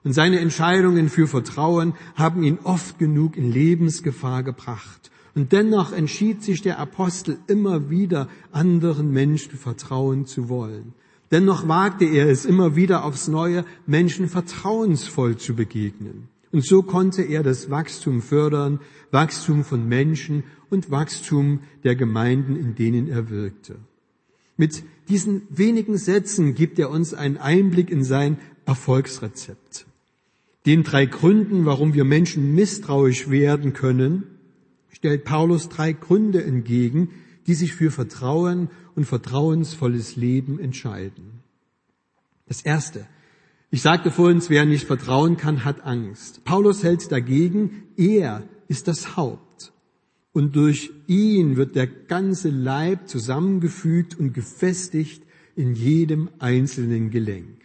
Und 0.03 0.13
seine 0.13 0.39
Entscheidungen 0.39 1.09
für 1.09 1.27
Vertrauen 1.27 1.93
haben 2.15 2.43
ihn 2.43 2.59
oft 2.63 2.99
genug 2.99 3.35
in 3.35 3.51
Lebensgefahr 3.51 4.43
gebracht. 4.43 5.11
Und 5.35 5.51
dennoch 5.51 5.91
entschied 5.91 6.43
sich 6.43 6.61
der 6.61 6.79
Apostel 6.79 7.39
immer 7.47 7.89
wieder, 7.89 8.29
anderen 8.51 9.11
Menschen 9.11 9.57
vertrauen 9.57 10.25
zu 10.25 10.47
wollen. 10.47 10.93
Dennoch 11.31 11.67
wagte 11.67 12.05
er 12.05 12.29
es 12.29 12.45
immer 12.45 12.75
wieder 12.75 13.03
aufs 13.03 13.27
Neue, 13.27 13.65
Menschen 13.85 14.29
vertrauensvoll 14.29 15.37
zu 15.37 15.55
begegnen. 15.55 16.29
Und 16.51 16.65
so 16.65 16.81
konnte 16.81 17.23
er 17.23 17.43
das 17.43 17.69
Wachstum 17.69 18.21
fördern, 18.21 18.79
Wachstum 19.11 19.63
von 19.63 19.87
Menschen 19.87 20.43
und 20.69 20.89
Wachstum 20.89 21.59
der 21.83 21.95
Gemeinden, 21.95 22.55
in 22.55 22.75
denen 22.75 23.09
er 23.09 23.29
wirkte. 23.29 23.75
Mit 24.55 24.83
diesen 25.09 25.43
wenigen 25.49 25.97
Sätzen 25.97 26.55
gibt 26.55 26.79
er 26.79 26.89
uns 26.89 27.13
einen 27.13 27.37
Einblick 27.37 27.91
in 27.91 28.03
sein 28.03 28.37
Erfolgsrezept. 28.65 29.85
Den 30.65 30.83
drei 30.83 31.05
Gründen, 31.05 31.65
warum 31.65 31.93
wir 31.93 32.03
Menschen 32.03 32.55
misstrauisch 32.55 33.29
werden 33.29 33.73
können, 33.73 34.23
stellt 34.91 35.25
Paulus 35.25 35.69
drei 35.69 35.93
Gründe 35.93 36.43
entgegen, 36.43 37.09
die 37.47 37.55
sich 37.55 37.73
für 37.73 37.91
Vertrauen 37.91 38.69
und 38.95 39.05
vertrauensvolles 39.05 40.15
Leben 40.15 40.59
entscheiden. 40.59 41.39
Das 42.45 42.61
erste. 42.61 43.07
Ich 43.69 43.81
sagte 43.81 44.11
vorhin, 44.11 44.41
wer 44.47 44.65
nicht 44.65 44.85
vertrauen 44.85 45.37
kann, 45.37 45.65
hat 45.65 45.85
Angst. 45.85 46.43
Paulus 46.45 46.83
hält 46.83 47.11
dagegen, 47.11 47.83
er 47.97 48.43
ist 48.67 48.87
das 48.87 49.17
Haupt. 49.17 49.73
Und 50.31 50.55
durch 50.55 50.91
ihn 51.07 51.57
wird 51.57 51.75
der 51.75 51.87
ganze 51.87 52.49
Leib 52.49 53.07
zusammengefügt 53.07 54.17
und 54.17 54.33
gefestigt 54.33 55.23
in 55.55 55.73
jedem 55.73 56.29
einzelnen 56.39 57.09
Gelenk. 57.09 57.57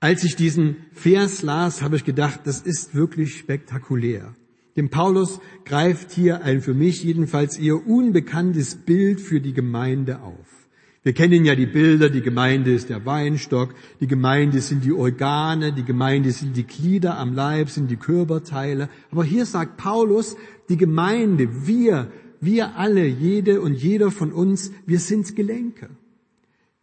Als 0.00 0.24
ich 0.24 0.36
diesen 0.36 0.76
Vers 0.92 1.42
las, 1.42 1.82
habe 1.82 1.96
ich 1.96 2.04
gedacht, 2.04 2.40
das 2.44 2.60
ist 2.60 2.94
wirklich 2.94 3.38
spektakulär. 3.38 4.34
Denn 4.76 4.88
Paulus 4.88 5.40
greift 5.64 6.10
hier 6.10 6.42
ein 6.42 6.60
für 6.60 6.74
mich 6.74 7.04
jedenfalls 7.04 7.58
eher 7.58 7.86
unbekanntes 7.86 8.74
Bild 8.74 9.20
für 9.20 9.40
die 9.40 9.52
Gemeinde 9.52 10.20
auf. 10.20 10.64
Wir 11.04 11.12
kennen 11.12 11.44
ja 11.44 11.54
die 11.54 11.66
Bilder, 11.66 12.08
die 12.08 12.22
Gemeinde 12.22 12.72
ist 12.72 12.88
der 12.88 13.04
Weinstock, 13.04 13.74
die 14.00 14.06
Gemeinde 14.06 14.62
sind 14.62 14.84
die 14.84 14.92
Organe, 14.92 15.74
die 15.74 15.84
Gemeinde 15.84 16.32
sind 16.32 16.56
die 16.56 16.66
Glieder 16.66 17.18
am 17.18 17.34
Leib, 17.34 17.68
sind 17.68 17.90
die 17.90 17.96
Körperteile. 17.96 18.88
Aber 19.10 19.22
hier 19.22 19.44
sagt 19.44 19.76
Paulus, 19.76 20.34
die 20.70 20.78
Gemeinde, 20.78 21.66
wir, 21.66 22.10
wir 22.40 22.76
alle, 22.76 23.06
jede 23.06 23.60
und 23.60 23.74
jeder 23.74 24.10
von 24.10 24.32
uns, 24.32 24.72
wir 24.86 24.98
sind 24.98 25.36
Gelenke. 25.36 25.90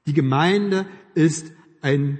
Die 0.06 0.14
Gemeinde 0.14 0.86
ist 1.16 1.52
ein 1.82 2.20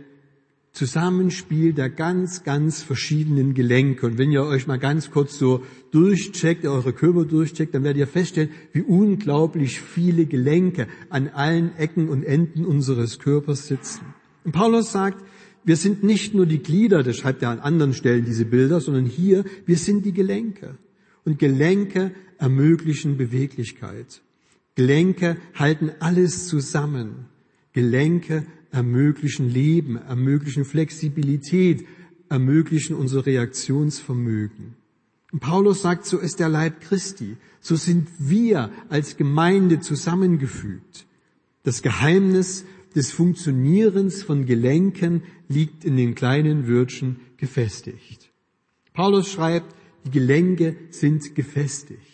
Zusammenspiel 0.82 1.74
der 1.74 1.92
ganz, 1.92 2.44
ganz 2.44 2.82
verschiedenen 2.82 3.54
Gelenke. 3.54 4.08
Und 4.08 4.18
wenn 4.18 4.32
ihr 4.32 4.44
euch 4.44 4.66
mal 4.66 4.80
ganz 4.80 5.12
kurz 5.12 5.38
so 5.38 5.64
durchcheckt, 5.92 6.66
eure 6.66 6.92
Körper 6.92 7.24
durchcheckt, 7.24 7.76
dann 7.76 7.84
werdet 7.84 8.00
ihr 8.00 8.08
feststellen, 8.08 8.50
wie 8.74 8.82
unglaublich 8.82 9.80
viele 9.80 10.26
Gelenke 10.26 10.88
an 11.12 11.28
allen 11.28 11.78
Ecken 11.78 12.10
und 12.10 12.24
Enden 12.24 12.66
unseres 12.66 13.20
Körpers 13.20 13.68
sitzen. 13.68 14.02
Und 14.44 14.54
Paulus 14.54 14.92
sagt, 14.92 15.24
wir 15.64 15.76
sind 15.76 16.04
nicht 16.04 16.34
nur 16.34 16.48
die 16.48 16.64
Glieder, 16.64 17.04
das 17.04 17.18
schreibt 17.18 17.44
er 17.44 17.50
an 17.50 17.60
anderen 17.60 17.94
Stellen 17.94 18.26
diese 18.26 18.46
Bilder, 18.46 18.82
sondern 18.82 19.06
hier, 19.06 19.46
wir 19.68 19.78
sind 19.78 20.04
die 20.04 20.14
Gelenke. 20.14 20.80
Und 21.26 21.38
Gelenke 21.38 22.12
ermöglichen 22.40 23.18
Beweglichkeit. 23.18 24.24
Gelenke 24.74 25.38
halten 25.54 25.92
alles 26.00 26.48
zusammen. 26.48 27.28
Gelenke 27.72 28.48
ermöglichen 28.72 29.50
Leben, 29.50 29.98
ermöglichen 29.98 30.66
Flexibilität, 30.66 31.86
ermöglichen 32.30 32.96
unser 32.96 33.26
Reaktionsvermögen. 33.26 34.76
Und 35.32 35.40
Paulus 35.40 35.82
sagt, 35.82 36.06
so 36.06 36.18
ist 36.18 36.40
der 36.40 36.50
Leib 36.50 36.82
Christi, 36.82 37.38
so 37.60 37.76
sind 37.76 38.08
wir 38.20 38.72
als 38.90 39.18
Gemeinde 39.18 39.80
zusammengefügt. 39.80 41.06
Das 41.64 41.82
Geheimnis 41.82 42.66
des 42.96 43.12
Funktionierens 43.12 44.24
von 44.24 44.46
Gelenken 44.46 45.24
liegt 45.48 45.86
in 45.86 45.96
den 45.96 46.16
kleinen 46.16 46.68
Wörtchen 46.68 47.18
gefestigt. 47.38 48.32
Paulus 48.94 49.32
schreibt, 49.32 49.74
die 50.06 50.12
Gelenke 50.12 50.76
sind 50.90 51.36
gefestigt. 51.36 52.11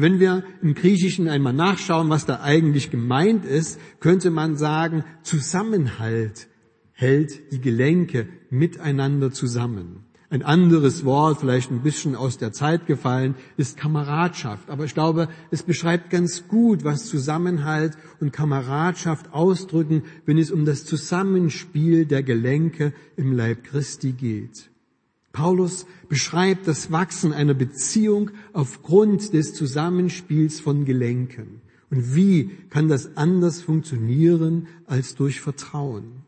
Wenn 0.00 0.20
wir 0.20 0.44
im 0.62 0.74
Griechischen 0.74 1.28
einmal 1.28 1.52
nachschauen, 1.52 2.08
was 2.08 2.24
da 2.24 2.40
eigentlich 2.40 2.92
gemeint 2.92 3.44
ist, 3.44 3.80
könnte 3.98 4.30
man 4.30 4.56
sagen, 4.56 5.02
Zusammenhalt 5.24 6.46
hält 6.92 7.50
die 7.50 7.60
Gelenke 7.60 8.28
miteinander 8.48 9.32
zusammen. 9.32 10.04
Ein 10.30 10.44
anderes 10.44 11.04
Wort, 11.04 11.40
vielleicht 11.40 11.72
ein 11.72 11.82
bisschen 11.82 12.14
aus 12.14 12.38
der 12.38 12.52
Zeit 12.52 12.86
gefallen, 12.86 13.34
ist 13.56 13.76
Kameradschaft. 13.76 14.70
Aber 14.70 14.84
ich 14.84 14.94
glaube, 14.94 15.26
es 15.50 15.64
beschreibt 15.64 16.10
ganz 16.10 16.46
gut, 16.46 16.84
was 16.84 17.06
Zusammenhalt 17.06 17.98
und 18.20 18.32
Kameradschaft 18.32 19.32
ausdrücken, 19.32 20.04
wenn 20.26 20.38
es 20.38 20.52
um 20.52 20.64
das 20.64 20.84
Zusammenspiel 20.84 22.06
der 22.06 22.22
Gelenke 22.22 22.92
im 23.16 23.32
Leib 23.32 23.64
Christi 23.64 24.12
geht. 24.12 24.70
Paulus 25.32 25.86
beschreibt 26.08 26.66
das 26.66 26.90
Wachsen 26.90 27.32
einer 27.32 27.54
Beziehung 27.54 28.30
aufgrund 28.52 29.32
des 29.32 29.54
Zusammenspiels 29.54 30.60
von 30.60 30.84
Gelenken. 30.84 31.60
Und 31.90 32.14
wie 32.14 32.50
kann 32.70 32.88
das 32.88 33.16
anders 33.16 33.60
funktionieren 33.60 34.66
als 34.86 35.14
durch 35.14 35.40
Vertrauen? 35.40 36.24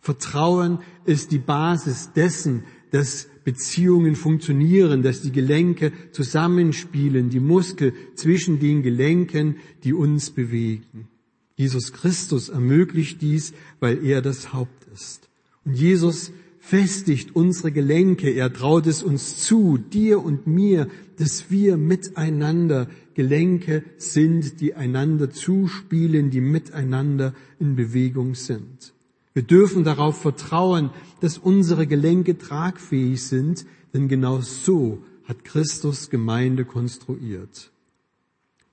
Vertrauen 0.00 0.78
ist 1.04 1.32
die 1.32 1.38
Basis 1.38 2.12
dessen, 2.14 2.64
dass 2.92 3.28
Beziehungen 3.44 4.16
funktionieren, 4.16 5.02
dass 5.02 5.22
die 5.22 5.32
Gelenke 5.32 5.92
zusammenspielen, 6.12 7.30
die 7.30 7.40
Muskel 7.40 7.92
zwischen 8.14 8.58
den 8.58 8.82
Gelenken, 8.82 9.56
die 9.84 9.92
uns 9.92 10.30
bewegen. 10.30 11.08
Jesus 11.56 11.92
Christus 11.92 12.48
ermöglicht 12.48 13.22
dies, 13.22 13.52
weil 13.80 14.04
er 14.04 14.22
das 14.22 14.52
Haupt 14.52 14.86
ist. 14.92 15.28
Und 15.64 15.74
Jesus 15.74 16.32
festigt 16.66 17.36
unsere 17.36 17.70
Gelenke. 17.70 18.28
Er 18.28 18.52
traut 18.52 18.88
es 18.88 19.04
uns 19.04 19.38
zu, 19.44 19.78
dir 19.78 20.24
und 20.24 20.48
mir, 20.48 20.88
dass 21.16 21.48
wir 21.48 21.76
miteinander 21.76 22.88
Gelenke 23.14 23.84
sind, 23.98 24.60
die 24.60 24.74
einander 24.74 25.30
zuspielen, 25.30 26.30
die 26.30 26.40
miteinander 26.40 27.34
in 27.60 27.76
Bewegung 27.76 28.34
sind. 28.34 28.92
Wir 29.32 29.44
dürfen 29.44 29.84
darauf 29.84 30.20
vertrauen, 30.20 30.90
dass 31.20 31.38
unsere 31.38 31.86
Gelenke 31.86 32.36
tragfähig 32.36 33.22
sind, 33.22 33.64
denn 33.94 34.08
genau 34.08 34.40
so 34.40 35.04
hat 35.24 35.44
Christus 35.44 36.10
Gemeinde 36.10 36.64
konstruiert. 36.64 37.70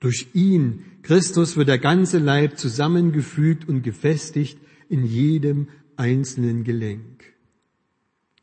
Durch 0.00 0.28
ihn, 0.34 0.84
Christus, 1.02 1.56
wird 1.56 1.68
der 1.68 1.78
ganze 1.78 2.18
Leib 2.18 2.58
zusammengefügt 2.58 3.68
und 3.68 3.82
gefestigt 3.82 4.58
in 4.88 5.04
jedem 5.04 5.68
einzelnen 5.96 6.64
Gelenk. 6.64 7.33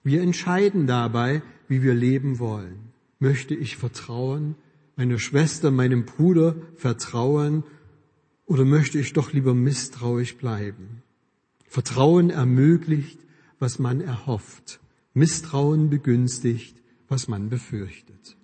Wir 0.04 0.22
entscheiden 0.22 0.88
dabei, 0.88 1.42
wie 1.68 1.84
wir 1.84 1.94
leben 1.94 2.40
wollen. 2.40 2.92
Möchte 3.20 3.54
ich 3.54 3.78
vertrauen, 3.78 4.56
meiner 4.96 5.20
Schwester, 5.20 5.72
meinem 5.72 6.06
Bruder 6.06 6.56
vertrauen, 6.76 7.64
oder 8.46 8.66
möchte 8.66 9.00
ich 9.00 9.14
doch 9.14 9.32
lieber 9.32 9.54
misstrauisch 9.54 10.36
bleiben? 10.36 11.04
Vertrauen 11.68 12.32
ermöglicht, 12.32 13.20
was 13.60 13.80
man 13.80 14.02
erhofft. 14.02 14.80
Misstrauen 15.14 15.90
begünstigt, 15.90 16.76
was 17.08 17.28
man 17.28 17.50
befürchtet. 17.50 18.36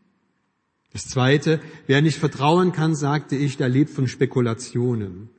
Das 0.93 1.07
zweite, 1.09 1.59
wer 1.87 2.01
nicht 2.01 2.19
vertrauen 2.19 2.71
kann, 2.71 2.95
sagte 2.95 3.35
ich, 3.35 3.57
der 3.57 3.67
lebt 3.67 3.89
von 3.89 4.07
Spekulationen. 4.07 5.29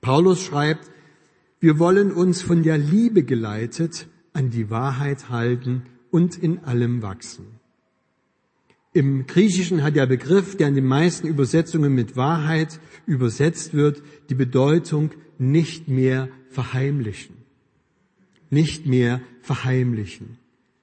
Paulus 0.00 0.42
schreibt, 0.42 0.90
wir 1.60 1.78
wollen 1.78 2.12
uns 2.12 2.42
von 2.42 2.62
der 2.62 2.78
Liebe 2.78 3.24
geleitet 3.24 4.06
an 4.34 4.50
die 4.50 4.68
Wahrheit 4.68 5.30
halten 5.30 5.82
und 6.10 6.36
in 6.36 6.62
allem 6.64 7.00
wachsen. 7.00 7.46
Im 8.92 9.26
Griechischen 9.26 9.82
hat 9.82 9.96
der 9.96 10.06
Begriff, 10.06 10.56
der 10.56 10.68
in 10.68 10.74
den 10.74 10.86
meisten 10.86 11.26
Übersetzungen 11.26 11.94
mit 11.94 12.16
Wahrheit 12.16 12.78
übersetzt 13.06 13.74
wird, 13.74 14.02
die 14.28 14.36
Bedeutung 14.36 15.10
nicht 15.38 15.88
mehr 15.88 16.28
verheimlichen. 16.50 17.34
Nicht 18.50 18.86
mehr 18.86 19.20
verheimlichen. 19.42 20.38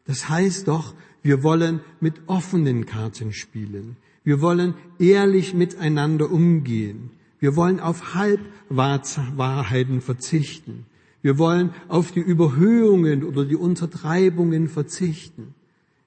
Das 0.06 0.28
heißt 0.28 0.68
doch, 0.68 0.94
wir 1.24 1.44
wollen 1.44 1.80
mit 2.02 2.16
offenen 2.28 2.86
Karten 2.86 3.32
spielen. 3.32 3.96
Wir 4.26 4.42
wollen 4.42 4.74
ehrlich 5.00 5.54
miteinander 5.54 6.30
umgehen. 6.32 7.12
Wir 7.40 7.56
wollen 7.56 7.80
auf 7.80 8.14
Halbwahrheiten 8.14 10.02
verzichten. 10.02 10.86
Wir 11.22 11.38
wollen 11.38 11.72
auf 11.88 12.12
die 12.12 12.20
Überhöhungen 12.20 13.24
oder 13.24 13.46
die 13.46 13.56
Untertreibungen 13.56 14.68
verzichten. 14.68 15.54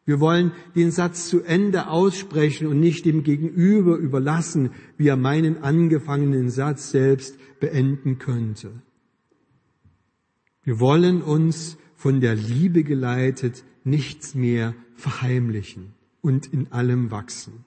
Wir 0.07 0.21
wollen 0.21 0.53
den 0.75 0.91
Satz 0.91 1.29
zu 1.29 1.43
Ende 1.43 1.89
aussprechen 1.89 2.67
und 2.67 2.79
nicht 2.79 3.07
dem 3.07 3.23
Gegenüber 3.23 3.97
überlassen, 3.97 4.71
wie 4.99 5.09
er 5.09 5.17
meinen 5.17 5.63
angefangenen 5.63 6.51
Satz 6.51 6.91
selbst 6.91 7.39
beenden 7.59 8.19
könnte. 8.19 8.71
Wir 10.63 10.81
wollen 10.81 11.23
uns 11.23 11.79
von 11.95 12.21
der 12.21 12.35
Liebe 12.35 12.85
geleitet 12.85 13.65
nichts 13.85 14.35
mehr 14.35 14.75
verheimlichen 14.95 15.93
und 16.21 16.53
in 16.53 16.73
allem 16.73 17.11
wachsen. 17.11 17.65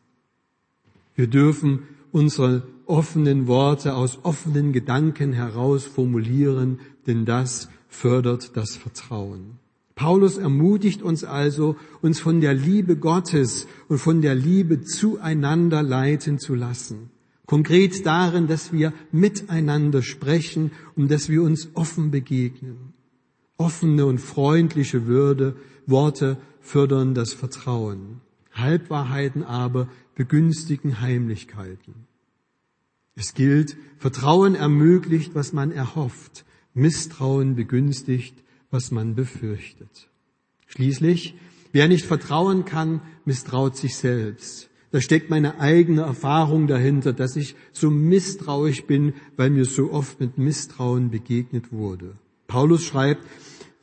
Wir 1.16 1.28
dürfen 1.28 1.84
unsere 2.12 2.68
offenen 2.86 3.48
Worte 3.48 3.96
aus 3.96 4.20
offenen 4.24 4.74
Gedanken 4.74 5.34
heraus 5.34 5.86
formulieren, 5.86 6.80
denn 7.08 7.26
das 7.26 7.70
fördert 7.88 8.56
das 8.56 8.76
Vertrauen. 8.76 9.60
Paulus 9.96 10.38
ermutigt 10.38 11.02
uns 11.02 11.24
also, 11.24 11.76
uns 12.02 12.20
von 12.20 12.40
der 12.40 12.54
Liebe 12.54 12.98
Gottes 12.98 13.68
und 13.88 13.98
von 13.98 14.22
der 14.22 14.36
Liebe 14.36 14.82
zueinander 14.82 15.82
leiten 15.82 16.38
zu 16.38 16.54
lassen. 16.54 17.10
Konkret 17.48 18.06
darin, 18.06 18.48
dass 18.48 18.72
wir 18.72 18.94
miteinander 19.12 20.04
sprechen 20.04 20.72
und 20.96 21.10
dass 21.10 21.30
wir 21.30 21.42
uns 21.42 21.70
offen 21.74 22.12
begegnen. 22.12 22.94
Offene 23.58 24.06
und 24.06 24.20
freundliche 24.20 25.08
Würde, 25.08 25.56
Worte 25.88 26.38
fördern 26.60 27.16
das 27.16 27.34
Vertrauen. 27.34 28.22
Halbwahrheiten 28.54 29.44
aber 29.44 29.88
begünstigen 30.14 31.02
Heimlichkeiten. 31.02 32.08
Es 33.16 33.34
gilt, 33.34 33.78
Vertrauen 33.98 34.54
ermöglicht, 34.54 35.34
was 35.34 35.54
man 35.54 35.72
erhofft. 35.72 36.46
Misstrauen 36.78 37.56
begünstigt, 37.56 38.36
was 38.70 38.92
man 38.92 39.16
befürchtet. 39.16 40.10
Schließlich, 40.68 41.36
wer 41.72 41.88
nicht 41.88 42.06
vertrauen 42.06 42.66
kann, 42.66 43.02
misstraut 43.26 43.76
sich 43.76 43.96
selbst. 43.96 44.70
Da 44.92 45.02
steckt 45.02 45.30
meine 45.30 45.60
eigene 45.60 46.02
Erfahrung 46.02 46.68
dahinter, 46.68 47.14
dass 47.14 47.36
ich 47.36 47.56
so 47.74 47.90
misstrauisch 47.90 48.86
bin, 48.86 49.14
weil 49.36 49.50
mir 49.50 49.66
so 49.66 49.92
oft 49.92 50.20
mit 50.20 50.38
Misstrauen 50.38 51.10
begegnet 51.10 51.72
wurde. 51.72 52.16
Paulus 52.48 52.84
schreibt, 52.84 53.24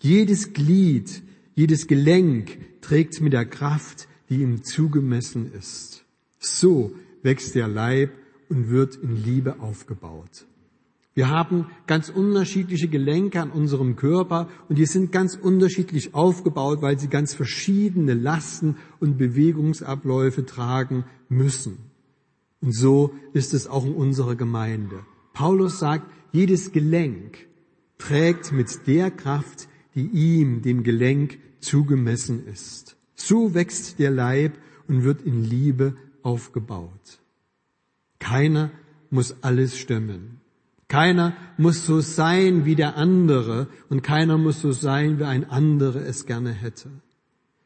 jedes 0.00 0.52
Glied, 0.52 1.22
jedes 1.54 1.86
Gelenk 1.86 2.58
trägt 2.80 3.20
mit 3.20 3.32
der 3.32 3.44
Kraft, 3.44 4.08
die 4.28 4.36
ihm 4.36 4.64
zugemessen 4.64 5.52
ist. 5.52 6.04
So 6.38 6.92
wächst 7.22 7.54
der 7.54 7.68
Leib 7.68 8.12
und 8.48 8.70
wird 8.70 8.96
in 8.96 9.22
Liebe 9.22 9.60
aufgebaut. 9.60 10.46
Wir 11.14 11.30
haben 11.30 11.66
ganz 11.86 12.08
unterschiedliche 12.08 12.88
Gelenke 12.88 13.40
an 13.40 13.50
unserem 13.50 13.94
Körper 13.94 14.48
und 14.68 14.78
die 14.78 14.86
sind 14.86 15.12
ganz 15.12 15.36
unterschiedlich 15.36 16.12
aufgebaut, 16.12 16.82
weil 16.82 16.98
sie 16.98 17.08
ganz 17.08 17.34
verschiedene 17.34 18.14
Lasten 18.14 18.76
und 18.98 19.16
Bewegungsabläufe 19.16 20.44
tragen 20.44 21.04
müssen. 21.28 21.78
Und 22.60 22.74
so 22.74 23.14
ist 23.32 23.54
es 23.54 23.68
auch 23.68 23.84
in 23.84 23.94
unserer 23.94 24.34
Gemeinde. 24.34 25.04
Paulus 25.34 25.78
sagt, 25.78 26.10
jedes 26.32 26.72
Gelenk 26.72 27.46
trägt 27.98 28.50
mit 28.50 28.86
der 28.88 29.12
Kraft, 29.12 29.68
die 29.94 30.06
ihm, 30.06 30.62
dem 30.62 30.82
Gelenk, 30.82 31.38
zugemessen 31.60 32.46
ist. 32.46 32.96
So 33.14 33.54
wächst 33.54 34.00
der 34.00 34.10
Leib 34.10 34.58
und 34.88 35.04
wird 35.04 35.22
in 35.22 35.44
Liebe 35.44 35.96
aufgebaut. 36.22 37.20
Keiner 38.18 38.72
muss 39.10 39.36
alles 39.42 39.78
stemmen. 39.78 40.40
Keiner 40.94 41.36
muss 41.58 41.86
so 41.86 42.00
sein 42.00 42.66
wie 42.66 42.76
der 42.76 42.96
andere 42.96 43.66
und 43.88 44.04
keiner 44.04 44.38
muss 44.38 44.60
so 44.60 44.70
sein, 44.70 45.18
wie 45.18 45.24
ein 45.24 45.44
anderer 45.50 46.06
es 46.06 46.24
gerne 46.24 46.52
hätte. 46.52 46.88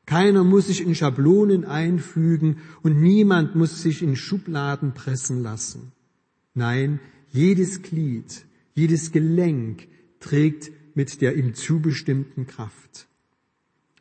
Keiner 0.06 0.44
muss 0.44 0.68
sich 0.68 0.80
in 0.80 0.94
Schablonen 0.94 1.66
einfügen 1.66 2.56
und 2.82 3.02
niemand 3.02 3.54
muss 3.54 3.82
sich 3.82 4.02
in 4.02 4.16
Schubladen 4.16 4.94
pressen 4.94 5.42
lassen. 5.42 5.92
Nein, 6.54 7.00
jedes 7.30 7.82
Glied, 7.82 8.46
jedes 8.72 9.12
Gelenk 9.12 9.88
trägt 10.20 10.70
mit 10.94 11.20
der 11.20 11.36
ihm 11.36 11.52
zubestimmten 11.52 12.46
Kraft. 12.46 13.08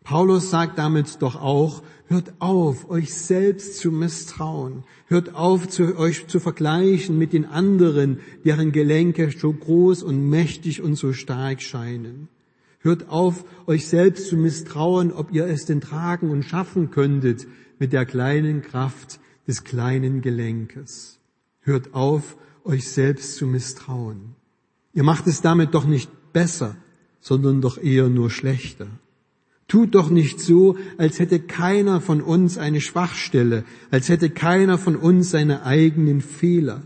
Paulus 0.07 0.51
sagt 0.51 0.77
damit 0.77 1.21
doch 1.21 1.35
auch, 1.35 1.83
hört 2.05 2.31
auf, 2.39 2.89
euch 2.89 3.13
selbst 3.13 3.77
zu 3.77 3.91
misstrauen. 3.91 4.85
Hört 5.07 5.35
auf, 5.35 5.67
zu, 5.67 5.97
euch 5.97 6.27
zu 6.27 6.39
vergleichen 6.39 7.17
mit 7.17 7.33
den 7.33 7.43
anderen, 7.43 8.21
deren 8.45 8.71
Gelenke 8.71 9.29
so 9.37 9.51
groß 9.51 10.03
und 10.03 10.29
mächtig 10.29 10.81
und 10.81 10.95
so 10.95 11.11
stark 11.11 11.61
scheinen. 11.61 12.29
Hört 12.79 13.09
auf, 13.09 13.43
euch 13.65 13.89
selbst 13.89 14.29
zu 14.29 14.37
misstrauen, 14.37 15.11
ob 15.11 15.33
ihr 15.33 15.45
es 15.45 15.65
denn 15.65 15.81
tragen 15.81 16.31
und 16.31 16.43
schaffen 16.43 16.89
könntet, 16.89 17.45
mit 17.77 17.91
der 17.91 18.05
kleinen 18.05 18.61
Kraft 18.61 19.19
des 19.45 19.65
kleinen 19.65 20.21
Gelenkes. 20.21 21.19
Hört 21.59 21.93
auf, 21.93 22.37
euch 22.63 22.89
selbst 22.89 23.35
zu 23.35 23.45
misstrauen. 23.45 24.35
Ihr 24.93 25.03
macht 25.03 25.27
es 25.27 25.41
damit 25.41 25.73
doch 25.73 25.85
nicht 25.85 26.09
besser, 26.31 26.77
sondern 27.19 27.59
doch 27.59 27.77
eher 27.77 28.07
nur 28.07 28.29
schlechter. 28.29 28.87
Tut 29.67 29.95
doch 29.95 30.09
nicht 30.09 30.39
so, 30.39 30.77
als 30.97 31.19
hätte 31.19 31.39
keiner 31.39 31.99
von 31.99 32.21
uns 32.21 32.57
eine 32.57 32.79
Schwachstelle, 32.79 33.65
als 33.91 34.07
hätte 34.07 34.29
keiner 34.29 34.77
von 34.77 34.95
uns 34.95 35.31
seine 35.31 35.63
eigenen 35.63 36.21
Fehler. 36.21 36.83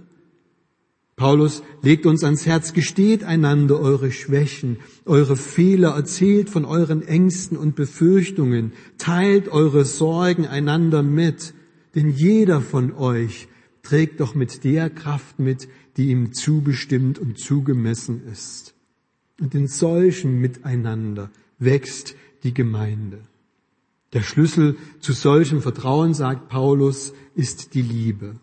Paulus 1.16 1.62
legt 1.84 2.08
uns 2.08 2.24
ans 2.24 2.48
Herz, 2.48 2.74
gesteht 2.74 3.24
einander 3.24 3.80
eure 3.80 4.12
Schwächen, 4.12 4.78
eure 5.06 5.38
Fehler, 5.38 5.90
erzählt 5.90 6.50
von 6.50 6.66
euren 6.66 7.04
Ängsten 7.04 7.58
und 7.58 7.76
Befürchtungen, 7.76 8.74
teilt 8.98 9.48
eure 9.50 9.86
Sorgen 9.86 10.48
einander 10.48 11.04
mit, 11.04 11.54
denn 11.94 12.10
jeder 12.10 12.60
von 12.60 12.94
euch 12.94 13.48
trägt 13.84 14.20
doch 14.20 14.34
mit 14.34 14.64
der 14.64 14.90
Kraft 14.90 15.38
mit, 15.38 15.68
die 15.98 16.08
ihm 16.08 16.34
zubestimmt 16.34 17.20
und 17.20 17.38
zugemessen 17.38 18.24
ist. 18.32 18.74
Und 19.40 19.54
in 19.54 19.68
solchen 19.68 20.40
Miteinander 20.40 21.30
wächst 21.60 22.16
die 22.44 22.54
Gemeinde. 22.54 23.20
Der 24.14 24.22
Schlüssel 24.22 24.76
zu 25.00 25.14
solchem 25.14 25.62
Vertrauen, 25.62 26.14
sagt 26.14 26.50
Paulus, 26.50 27.14
ist 27.36 27.74
die 27.74 27.82
Liebe. 27.82 28.36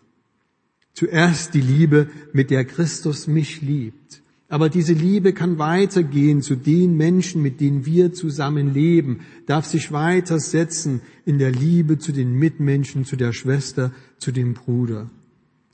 Zuerst 0.93 1.53
die 1.53 1.61
Liebe, 1.61 2.09
mit 2.33 2.49
der 2.49 2.65
Christus 2.65 3.27
mich 3.27 3.61
liebt. 3.61 4.21
Aber 4.49 4.69
diese 4.69 4.93
Liebe 4.93 5.31
kann 5.31 5.59
weitergehen 5.59 6.41
zu 6.41 6.55
den 6.55 6.97
Menschen, 6.97 7.43
mit 7.43 7.61
denen 7.61 7.85
wir 7.85 8.13
zusammen 8.13 8.73
leben, 8.73 9.19
darf 9.45 9.65
sich 9.65 9.91
weitersetzen 9.91 11.01
in 11.23 11.37
der 11.37 11.51
Liebe 11.51 11.99
zu 11.99 12.11
den 12.11 12.33
Mitmenschen, 12.33 13.05
zu 13.05 13.15
der 13.15 13.31
Schwester, 13.31 13.91
zu 14.17 14.31
dem 14.31 14.55
Bruder. 14.55 15.11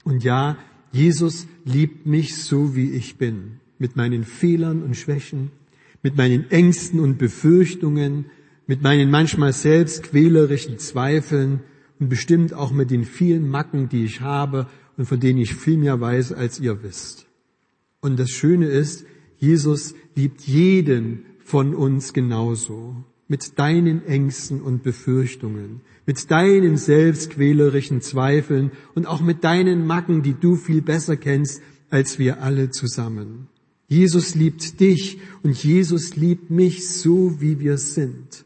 Und 0.04 0.26
ja, 0.26 0.58
Jesus 0.92 1.48
liebt 1.64 2.06
mich 2.06 2.36
so, 2.36 2.76
wie 2.76 2.92
ich 2.92 3.18
bin, 3.18 3.60
mit 3.80 3.96
meinen 3.96 4.26
Fehlern 4.26 4.84
und 4.84 4.98
Schwächen, 4.98 5.52
mit 6.06 6.18
meinen 6.18 6.52
Ängsten 6.52 7.00
und 7.00 7.18
Befürchtungen, 7.18 8.26
mit 8.68 8.84
meinen 8.84 9.10
manchmal 9.10 9.54
selbst 9.54 10.04
quälerischen 10.04 10.78
Zweifeln 10.78 11.62
und 12.00 12.10
bestimmt 12.10 12.54
auch 12.54 12.72
mit 12.72 12.92
den 12.92 13.06
vielen 13.06 13.50
Macken, 13.50 13.90
die 13.90 14.06
ich 14.06 14.22
habe 14.22 14.68
und 14.98 15.08
von 15.08 15.20
denen 15.20 15.40
ich 15.40 15.56
viel 15.56 15.80
mehr 15.80 16.00
weiß, 16.00 16.32
als 16.32 16.60
ihr 16.60 16.84
wisst. 16.84 17.26
Und 18.02 18.20
das 18.20 18.30
Schöne 18.30 18.68
ist, 18.68 19.08
Jesus 19.40 19.96
liebt 20.14 20.42
jeden 20.42 21.26
von 21.40 21.74
uns 21.74 22.14
genauso. 22.14 22.98
Mit 23.28 23.58
deinen 23.58 24.06
Ängsten 24.06 24.62
und 24.62 24.84
Befürchtungen, 24.84 25.82
mit 26.06 26.30
deinen 26.30 26.78
selbstquälerischen 26.78 28.02
Zweifeln 28.02 28.70
und 28.94 29.08
auch 29.08 29.22
mit 29.22 29.44
deinen 29.44 29.88
Macken, 29.88 30.22
die 30.22 30.36
du 30.40 30.56
viel 30.56 30.84
besser 30.84 31.18
kennst 31.18 31.64
als 31.90 32.20
wir 32.20 32.44
alle 32.44 32.70
zusammen. 32.70 33.48
Jesus 33.88 34.36
liebt 34.36 34.80
dich 34.80 35.20
und 35.44 35.64
Jesus 35.64 36.16
liebt 36.16 36.50
mich 36.50 36.90
so, 36.90 37.40
wie 37.40 37.60
wir 37.60 37.78
sind. 37.78 38.46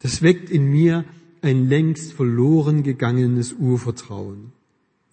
Das 0.00 0.20
weckt 0.20 0.50
in 0.50 0.66
mir 0.66 1.04
ein 1.40 1.68
längst 1.68 2.12
verloren 2.12 2.82
gegangenes 2.82 3.54
Urvertrauen. 3.54 4.52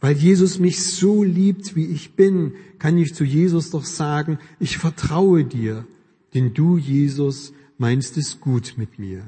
Weil 0.01 0.17
Jesus 0.17 0.60
mich 0.60 0.82
so 0.84 1.23
liebt, 1.23 1.75
wie 1.75 1.86
ich 1.86 2.15
bin, 2.15 2.54
kann 2.80 2.97
ich 2.97 3.13
zu 3.13 3.23
Jesus 3.23 3.69
doch 3.69 3.86
sagen, 3.86 4.39
ich 4.60 4.77
vertraue 4.77 5.45
dir, 5.45 5.86
denn 6.34 6.54
du, 6.54 6.77
Jesus, 6.77 7.54
meinst 7.77 8.17
es 8.17 8.39
gut 8.41 8.73
mit 8.77 8.97
mir. 8.97 9.23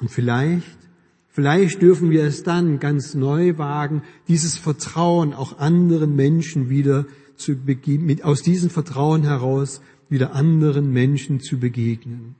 Und 0.00 0.10
vielleicht, 0.10 0.78
vielleicht 1.28 1.82
dürfen 1.82 2.10
wir 2.10 2.22
es 2.24 2.44
dann 2.44 2.78
ganz 2.78 3.14
neu 3.14 3.58
wagen, 3.58 4.02
dieses 4.28 4.56
Vertrauen 4.56 5.34
auch 5.34 5.58
anderen 5.58 6.14
Menschen 6.14 6.70
wieder 6.70 7.06
zu 7.38 7.56
begegnen, 7.56 8.22
aus 8.22 8.42
diesem 8.42 8.70
Vertrauen 8.70 9.22
heraus 9.22 9.80
wieder 10.08 10.34
anderen 10.34 10.92
Menschen 10.92 11.40
zu 11.40 11.58
begegnen. 11.58 12.34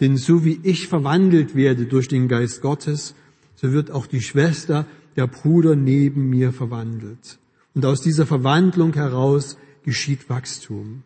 Denn 0.00 0.16
so 0.16 0.44
wie 0.44 0.60
ich 0.62 0.88
verwandelt 0.88 1.54
werde 1.54 1.86
durch 1.86 2.08
den 2.08 2.28
Geist 2.28 2.60
Gottes, 2.60 3.14
so 3.54 3.72
wird 3.72 3.90
auch 3.90 4.06
die 4.06 4.20
Schwester 4.20 4.86
der 5.16 5.26
Bruder 5.26 5.74
neben 5.74 6.28
mir 6.28 6.52
verwandelt. 6.52 7.38
Und 7.74 7.86
aus 7.86 8.02
dieser 8.02 8.26
Verwandlung 8.26 8.94
heraus 8.94 9.56
geschieht 9.84 10.28
Wachstum. 10.28 11.02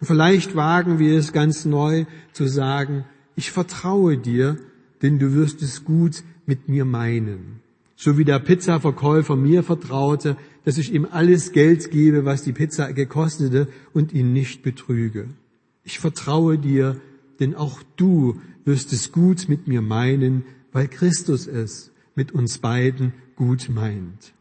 vielleicht 0.00 0.54
wagen 0.54 0.98
wir 0.98 1.16
es 1.16 1.32
ganz 1.32 1.64
neu 1.64 2.04
zu 2.32 2.46
sagen, 2.46 3.04
ich 3.36 3.50
vertraue 3.50 4.18
dir, 4.18 4.58
denn 5.02 5.18
du 5.18 5.32
wirst 5.32 5.62
es 5.62 5.84
gut 5.84 6.22
mit 6.46 6.68
mir 6.68 6.84
meinen. 6.84 7.60
So 7.96 8.18
wie 8.18 8.24
der 8.24 8.38
Pizzaverkäufer 8.38 9.36
mir 9.36 9.62
vertraute, 9.62 10.36
dass 10.64 10.78
ich 10.78 10.92
ihm 10.92 11.06
alles 11.10 11.52
Geld 11.52 11.90
gebe, 11.90 12.24
was 12.24 12.42
die 12.42 12.52
Pizza 12.52 12.92
gekostete 12.92 13.68
und 13.92 14.12
ihn 14.12 14.32
nicht 14.32 14.62
betrüge. 14.62 15.28
Ich 15.84 15.98
vertraue 15.98 16.58
dir, 16.58 17.00
denn 17.40 17.54
auch 17.54 17.82
du 17.96 18.40
wirst 18.64 18.92
es 18.92 19.12
gut 19.12 19.48
mit 19.48 19.68
mir 19.68 19.82
meinen, 19.82 20.44
weil 20.72 20.88
Christus 20.88 21.46
es 21.46 21.92
mit 22.14 22.32
uns 22.32 22.58
beiden 22.58 23.12
gut 23.36 23.68
meint. 23.68 24.32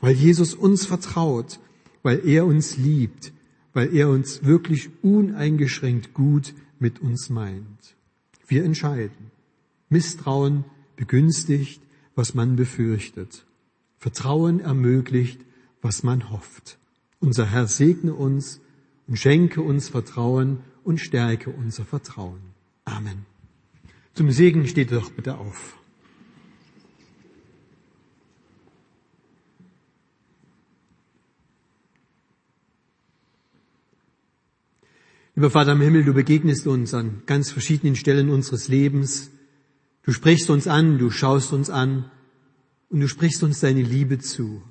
Weil 0.00 0.14
Jesus 0.14 0.54
uns 0.54 0.86
vertraut, 0.86 1.60
weil 2.02 2.26
er 2.26 2.46
uns 2.46 2.76
liebt, 2.76 3.32
weil 3.72 3.94
er 3.94 4.08
uns 4.08 4.44
wirklich 4.44 4.90
uneingeschränkt 5.02 6.14
gut 6.14 6.54
mit 6.78 7.00
uns 7.00 7.30
meint. 7.30 7.94
Wir 8.48 8.64
entscheiden. 8.64 9.30
Misstrauen 9.88 10.64
begünstigt, 10.96 11.80
was 12.14 12.34
man 12.34 12.56
befürchtet. 12.56 13.44
Vertrauen 13.98 14.60
ermöglicht, 14.60 15.40
was 15.82 16.02
man 16.02 16.30
hofft. 16.30 16.78
Unser 17.20 17.46
Herr 17.46 17.66
segne 17.66 18.14
uns 18.14 18.60
und 19.06 19.18
schenke 19.18 19.62
uns 19.62 19.88
Vertrauen 19.88 20.60
und 20.84 20.98
stärke 20.98 21.50
unser 21.50 21.84
Vertrauen. 21.84 22.40
Amen. 22.84 23.26
Zum 24.14 24.30
Segen 24.30 24.66
steht 24.66 24.92
doch 24.92 25.10
bitte 25.10 25.38
auf. 25.38 25.76
Lieber 35.40 35.50
Vater 35.50 35.72
im 35.72 35.80
Himmel, 35.80 36.04
du 36.04 36.12
begegnest 36.12 36.66
uns 36.66 36.92
an 36.92 37.22
ganz 37.24 37.50
verschiedenen 37.50 37.96
Stellen 37.96 38.28
unseres 38.28 38.68
Lebens. 38.68 39.30
Du 40.02 40.12
sprichst 40.12 40.50
uns 40.50 40.66
an, 40.66 40.98
du 40.98 41.10
schaust 41.10 41.52
uns 41.52 41.70
an 41.70 42.10
und 42.90 43.00
du 43.00 43.08
sprichst 43.08 43.42
uns 43.42 43.60
deine 43.60 43.80
Liebe 43.80 44.18
zu. 44.18 44.62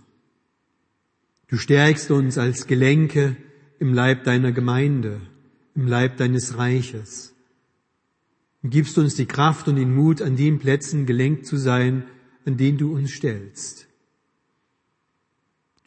Du 1.49 1.57
stärkst 1.57 2.11
uns 2.11 2.37
als 2.37 2.67
Gelenke 2.67 3.35
im 3.79 3.93
Leib 3.93 4.23
deiner 4.23 4.51
Gemeinde, 4.51 5.19
im 5.73 5.87
Leib 5.87 6.17
deines 6.17 6.57
Reiches. 6.57 7.33
Und 8.61 8.69
gibst 8.69 8.99
uns 8.99 9.15
die 9.15 9.25
Kraft 9.25 9.67
und 9.67 9.75
den 9.75 9.95
Mut, 9.95 10.21
an 10.21 10.35
den 10.35 10.59
Plätzen 10.59 11.07
gelenkt 11.07 11.47
zu 11.47 11.57
sein, 11.57 12.03
an 12.45 12.57
denen 12.57 12.77
du 12.77 12.93
uns 12.93 13.11
stellst. 13.11 13.87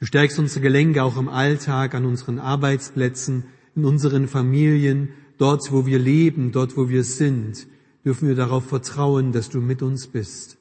Du 0.00 0.06
stärkst 0.06 0.40
unsere 0.40 0.62
Gelenke 0.62 1.04
auch 1.04 1.16
im 1.16 1.28
Alltag, 1.28 1.94
an 1.94 2.06
unseren 2.06 2.40
Arbeitsplätzen, 2.40 3.44
in 3.76 3.84
unseren 3.84 4.26
Familien, 4.26 5.10
dort 5.38 5.70
wo 5.70 5.86
wir 5.86 6.00
leben, 6.00 6.50
dort 6.50 6.76
wo 6.76 6.88
wir 6.88 7.04
sind, 7.04 7.68
dürfen 8.04 8.26
wir 8.26 8.34
darauf 8.34 8.66
vertrauen, 8.66 9.30
dass 9.30 9.48
du 9.48 9.60
mit 9.60 9.80
uns 9.80 10.08
bist. 10.08 10.58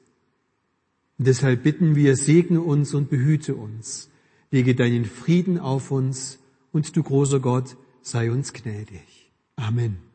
Und 1.18 1.26
deshalb 1.26 1.64
bitten 1.64 1.96
wir, 1.96 2.14
segne 2.14 2.60
uns 2.60 2.94
und 2.94 3.10
behüte 3.10 3.56
uns, 3.56 4.11
lege 4.52 4.76
deinen 4.76 5.04
Frieden 5.04 5.58
auf 5.58 5.90
uns 5.90 6.38
und 6.70 6.94
du 6.94 7.02
großer 7.02 7.40
Gott, 7.40 7.76
sei 8.02 8.30
uns 8.30 8.52
gnädig. 8.52 9.32
Amen. 9.56 10.11